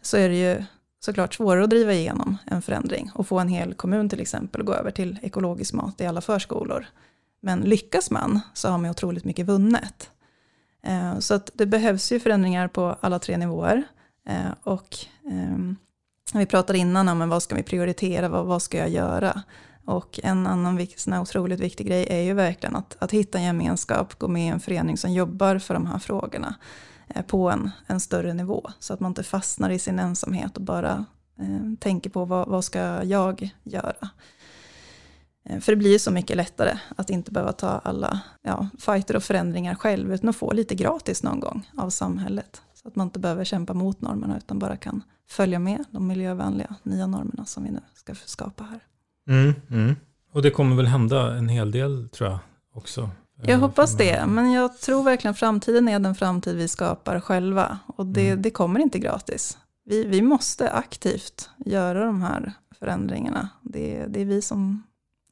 så 0.02 0.16
är 0.16 0.28
det 0.28 0.36
ju 0.36 0.64
såklart 1.04 1.34
svårare 1.34 1.64
att 1.64 1.70
driva 1.70 1.92
igenom 1.92 2.36
en 2.44 2.62
förändring 2.62 3.10
och 3.14 3.26
få 3.26 3.38
en 3.38 3.48
hel 3.48 3.74
kommun 3.74 4.08
till 4.08 4.20
exempel 4.20 4.60
att 4.60 4.66
gå 4.66 4.74
över 4.74 4.90
till 4.90 5.18
ekologisk 5.22 5.72
mat 5.72 6.00
i 6.00 6.06
alla 6.06 6.20
förskolor. 6.20 6.86
Men 7.40 7.60
lyckas 7.60 8.10
man 8.10 8.40
så 8.54 8.68
har 8.68 8.78
man 8.78 8.90
otroligt 8.90 9.24
mycket 9.24 9.46
vunnet. 9.46 10.10
Eh, 10.86 11.18
så 11.18 11.34
att 11.34 11.50
det 11.54 11.66
behövs 11.66 12.12
ju 12.12 12.20
förändringar 12.20 12.68
på 12.68 12.96
alla 13.00 13.18
tre 13.18 13.36
nivåer. 13.36 13.82
Eh, 14.28 14.52
och 14.62 14.96
ehm, 15.30 15.76
vi 16.34 16.46
pratade 16.46 16.78
innan 16.78 17.08
om 17.08 17.28
vad 17.28 17.42
ska 17.42 17.54
vi 17.54 17.62
prioritera, 17.62 18.28
vad, 18.28 18.62
ska 18.62 18.78
jag 18.78 18.90
göra? 18.90 19.42
Och 19.84 20.20
en 20.22 20.46
annan 20.46 20.86
sån 20.96 21.14
otroligt 21.14 21.60
viktig 21.60 21.86
grej 21.86 22.06
är 22.10 22.20
ju 22.20 22.34
verkligen 22.34 22.76
att, 22.76 22.96
att 22.98 23.10
hitta 23.10 23.38
en 23.38 23.44
gemenskap, 23.44 24.18
gå 24.18 24.28
med 24.28 24.46
i 24.46 24.48
en 24.48 24.60
förening 24.60 24.96
som 24.96 25.12
jobbar 25.12 25.58
för 25.58 25.74
de 25.74 25.86
här 25.86 25.98
frågorna 25.98 26.54
på 27.26 27.50
en, 27.50 27.70
en 27.86 28.00
större 28.00 28.34
nivå. 28.34 28.70
Så 28.78 28.94
att 28.94 29.00
man 29.00 29.10
inte 29.10 29.22
fastnar 29.22 29.70
i 29.70 29.78
sin 29.78 29.98
ensamhet 29.98 30.56
och 30.56 30.62
bara 30.62 31.04
eh, 31.38 31.74
tänker 31.80 32.10
på 32.10 32.24
vad, 32.24 32.48
vad 32.48 32.64
ska 32.64 32.78
jag 33.04 33.50
göra. 33.62 34.08
Eh, 35.44 35.60
för 35.60 35.72
det 35.72 35.76
blir 35.76 35.98
så 35.98 36.10
mycket 36.10 36.36
lättare 36.36 36.78
att 36.96 37.10
inte 37.10 37.30
behöva 37.30 37.52
ta 37.52 37.68
alla 37.68 38.20
ja, 38.42 38.68
fighter 38.78 39.16
och 39.16 39.22
förändringar 39.22 39.74
själv, 39.74 40.14
utan 40.14 40.28
att 40.28 40.36
få 40.36 40.52
lite 40.52 40.74
gratis 40.74 41.22
någon 41.22 41.40
gång 41.40 41.70
av 41.76 41.90
samhället. 41.90 42.62
Så 42.74 42.88
att 42.88 42.96
man 42.96 43.06
inte 43.06 43.18
behöver 43.18 43.44
kämpa 43.44 43.74
mot 43.74 44.00
normerna, 44.00 44.36
utan 44.36 44.58
bara 44.58 44.76
kan 44.76 45.02
följa 45.30 45.58
med 45.58 45.84
de 45.90 46.06
miljövänliga 46.06 46.74
nya 46.82 47.06
normerna 47.06 47.44
som 47.44 47.64
vi 47.64 47.70
nu 47.70 47.80
ska 47.94 48.14
skapa 48.14 48.64
här. 48.64 48.80
Mm, 49.28 49.54
mm. 49.70 49.96
Och 50.32 50.42
det 50.42 50.50
kommer 50.50 50.76
väl 50.76 50.86
hända 50.86 51.34
en 51.34 51.48
hel 51.48 51.70
del 51.70 52.08
tror 52.08 52.30
jag 52.30 52.38
också. 52.74 53.10
Jag 53.42 53.54
eh, 53.54 53.60
hoppas 53.60 53.96
det, 53.96 54.26
men 54.26 54.52
jag 54.52 54.80
tror 54.80 55.04
verkligen 55.04 55.34
framtiden 55.34 55.88
är 55.88 55.98
den 55.98 56.14
framtid 56.14 56.56
vi 56.56 56.68
skapar 56.68 57.20
själva. 57.20 57.78
Och 57.86 58.06
det, 58.06 58.28
mm. 58.28 58.42
det 58.42 58.50
kommer 58.50 58.80
inte 58.80 58.98
gratis. 58.98 59.58
Vi, 59.84 60.04
vi 60.04 60.22
måste 60.22 60.70
aktivt 60.70 61.50
göra 61.66 62.06
de 62.06 62.22
här 62.22 62.52
förändringarna. 62.78 63.48
Det, 63.62 64.06
det 64.08 64.20
är 64.20 64.24
vi 64.24 64.42
som, 64.42 64.82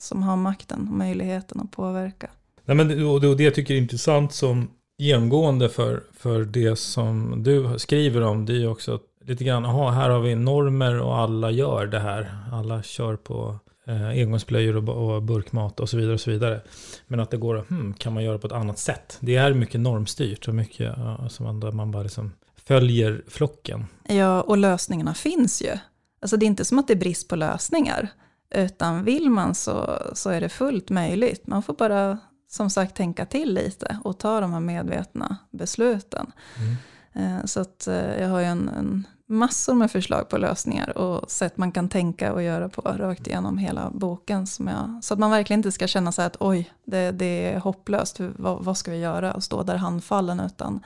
som 0.00 0.22
har 0.22 0.36
makten 0.36 0.88
och 0.88 0.94
möjligheten 0.94 1.60
att 1.60 1.70
påverka. 1.70 2.30
Nej, 2.64 2.76
men, 2.76 3.06
och 3.06 3.20
det, 3.20 3.28
och 3.28 3.36
det 3.36 3.44
jag 3.44 3.54
tycker 3.54 3.74
är 3.74 3.78
intressant 3.78 4.32
som 4.32 4.70
genomgående 4.98 5.68
för, 5.68 6.02
för 6.12 6.44
det 6.44 6.78
som 6.78 7.42
du 7.42 7.78
skriver 7.78 8.22
om, 8.22 8.46
det 8.46 8.52
är 8.52 8.58
ju 8.58 8.68
också 8.68 9.00
lite 9.24 9.44
grann, 9.44 9.64
aha, 9.64 9.90
här 9.90 10.10
har 10.10 10.20
vi 10.20 10.34
normer 10.34 11.00
och 11.00 11.18
alla 11.18 11.50
gör 11.50 11.86
det 11.86 12.00
här. 12.00 12.34
Alla 12.52 12.82
kör 12.82 13.16
på 13.16 13.58
eh, 13.90 14.08
engångsblöjor 14.08 14.76
och, 14.76 15.14
och 15.14 15.22
burkmat 15.22 15.80
och 15.80 15.88
så 15.88 15.96
vidare. 15.96 16.14
och 16.14 16.20
så 16.20 16.30
vidare. 16.30 16.60
Men 17.06 17.20
att 17.20 17.30
det 17.30 17.36
går, 17.36 17.64
hmm, 17.68 17.94
kan 17.94 18.12
man 18.12 18.24
göra 18.24 18.38
på 18.38 18.46
ett 18.46 18.52
annat 18.52 18.78
sätt? 18.78 19.18
Det 19.20 19.36
är 19.36 19.54
mycket 19.54 19.80
normstyrt 19.80 20.48
och 20.48 20.54
mycket 20.54 20.98
uh, 20.98 21.28
som 21.28 21.46
man, 21.46 21.76
man 21.76 21.90
bara 21.90 22.02
liksom 22.02 22.32
följer 22.56 23.22
flocken. 23.28 23.86
Ja, 24.08 24.40
och 24.40 24.56
lösningarna 24.56 25.14
finns 25.14 25.62
ju. 25.62 25.78
Alltså 26.22 26.36
det 26.36 26.44
är 26.44 26.48
inte 26.48 26.64
som 26.64 26.78
att 26.78 26.88
det 26.88 26.94
är 26.94 26.98
brist 26.98 27.28
på 27.28 27.36
lösningar. 27.36 28.08
Utan 28.54 29.04
vill 29.04 29.30
man 29.30 29.54
så, 29.54 30.02
så 30.14 30.30
är 30.30 30.40
det 30.40 30.48
fullt 30.48 30.90
möjligt. 30.90 31.46
Man 31.46 31.62
får 31.62 31.74
bara 31.74 32.18
som 32.48 32.70
sagt 32.70 32.96
tänka 32.96 33.26
till 33.26 33.54
lite 33.54 33.98
och 34.04 34.18
ta 34.18 34.40
de 34.40 34.52
här 34.52 34.60
medvetna 34.60 35.36
besluten. 35.50 36.32
Mm. 36.58 37.38
Eh, 37.38 37.44
så 37.44 37.60
att 37.60 37.88
jag 38.18 38.28
har 38.28 38.40
ju 38.40 38.46
en, 38.46 38.68
en 38.68 39.06
massor 39.30 39.74
med 39.74 39.90
förslag 39.90 40.28
på 40.28 40.38
lösningar 40.38 40.98
och 40.98 41.30
sätt 41.30 41.56
man 41.56 41.72
kan 41.72 41.88
tänka 41.88 42.32
och 42.32 42.42
göra 42.42 42.68
på 42.68 42.80
rakt 42.82 43.26
igenom 43.26 43.58
hela 43.58 43.90
boken. 43.90 44.46
Som 44.46 44.68
jag, 44.68 44.98
så 45.02 45.14
att 45.14 45.20
man 45.20 45.30
verkligen 45.30 45.58
inte 45.58 45.72
ska 45.72 45.86
känna 45.86 46.12
sig 46.12 46.24
att 46.24 46.36
oj, 46.40 46.70
det, 46.84 47.10
det 47.10 47.52
är 47.52 47.58
hopplöst, 47.58 48.20
vad, 48.20 48.64
vad, 48.64 48.76
ska 48.76 48.90
vi 48.90 48.98
göra 48.98 49.32
och 49.32 49.44
stå 49.44 49.62
där 49.62 49.76
handfallen. 49.76 50.40
Utan 50.40 50.80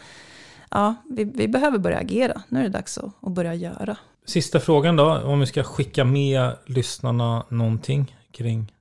ja, 0.71 0.95
vi, 1.11 1.25
vi 1.25 1.49
behöver 1.49 1.79
börja 1.79 1.99
agera, 1.99 2.43
nu 2.49 2.59
är 2.59 2.63
det 2.63 2.69
dags 2.69 2.99
att, 2.99 3.13
att 3.21 3.33
börja 3.33 3.55
göra. 3.55 3.97
Sista 4.27 4.61
frågan 4.61 4.97
då, 4.97 5.19
om 5.19 5.41
vi 5.41 5.47
ska 5.47 5.63
skicka 5.63 6.05
med 6.05 6.57
lyssnarna 6.67 7.45
någonting 7.49 8.17
kring 8.31 8.73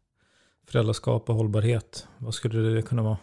föräldraskap 0.68 1.30
och 1.30 1.36
hållbarhet. 1.36 2.08
Vad 2.18 2.34
skulle 2.34 2.60
det 2.60 2.82
kunna 2.82 3.02
vara? 3.02 3.18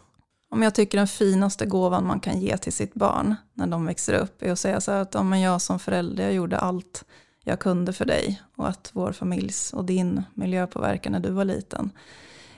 Om 0.52 0.62
jag 0.62 0.74
tycker 0.74 0.98
den 0.98 1.08
finaste 1.08 1.66
gåvan 1.66 2.06
man 2.06 2.20
kan 2.20 2.40
ge 2.40 2.56
till 2.56 2.72
sitt 2.72 2.94
barn 2.94 3.34
när 3.54 3.66
de 3.66 3.86
växer 3.86 4.14
upp 4.14 4.42
är 4.42 4.52
att 4.52 4.58
säga 4.58 4.80
så 4.80 4.92
här 4.92 5.00
att 5.00 5.14
om 5.14 5.38
jag 5.38 5.60
som 5.60 5.78
förälder 5.78 6.24
jag 6.24 6.32
gjorde 6.32 6.58
allt 6.58 7.04
jag 7.44 7.60
kunde 7.60 7.92
för 7.92 8.04
dig 8.04 8.42
och 8.56 8.68
att 8.68 8.90
vår 8.92 9.12
familjs 9.12 9.72
och 9.72 9.84
din 9.84 10.22
miljöpåverkan 10.34 11.12
när 11.12 11.20
du 11.20 11.30
var 11.30 11.44
liten 11.44 11.90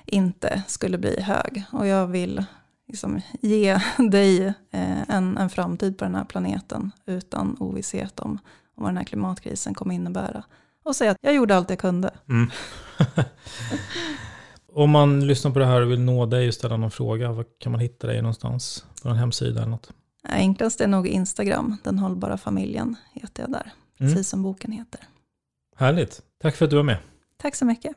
inte 0.06 0.62
skulle 0.66 0.98
bli 0.98 1.20
hög. 1.20 1.62
Och 1.72 1.86
jag 1.86 2.06
vill 2.06 2.44
liksom 2.88 3.20
ge 3.40 3.80
dig 4.10 4.46
eh, 4.70 5.10
en, 5.10 5.38
en 5.38 5.50
framtid 5.50 5.98
på 5.98 6.04
den 6.04 6.14
här 6.14 6.24
planeten 6.24 6.90
utan 7.06 7.56
ovisshet 7.60 8.20
om, 8.20 8.30
om 8.30 8.82
vad 8.82 8.88
den 8.88 8.96
här 8.96 9.04
klimatkrisen 9.04 9.74
kommer 9.74 9.94
innebära. 9.94 10.44
Och 10.84 10.96
säga 10.96 11.10
att 11.10 11.18
jag 11.20 11.34
gjorde 11.34 11.56
allt 11.56 11.70
jag 11.70 11.78
kunde. 11.78 12.10
Mm. 12.28 12.50
Om 14.74 14.90
man 14.90 15.26
lyssnar 15.26 15.50
på 15.50 15.58
det 15.58 15.66
här 15.66 15.80
och 15.80 15.90
vill 15.90 16.00
nå 16.00 16.26
dig 16.26 16.48
och 16.48 16.54
ställa 16.54 16.76
någon 16.76 16.90
fråga, 16.90 17.32
var 17.32 17.44
kan 17.58 17.72
man 17.72 17.80
hitta 17.80 18.06
dig 18.06 18.22
någonstans? 18.22 18.84
På 19.02 19.08
en 19.08 19.16
hemsida 19.16 19.60
eller 19.60 19.70
något? 19.70 19.90
Enklast 20.28 20.80
är 20.80 20.86
nog 20.86 21.06
Instagram, 21.06 21.76
Den 21.84 21.98
hållbara 21.98 22.38
familjen 22.38 22.96
heter 23.12 23.42
jag 23.42 23.52
där. 23.52 23.72
Mm. 24.00 24.12
Precis 24.12 24.28
som 24.28 24.42
boken 24.42 24.72
heter. 24.72 25.00
Härligt. 25.76 26.20
Tack 26.42 26.56
för 26.56 26.64
att 26.64 26.70
du 26.70 26.76
var 26.76 26.82
med. 26.82 26.98
Tack 27.36 27.56
så 27.56 27.64
mycket. 27.64 27.96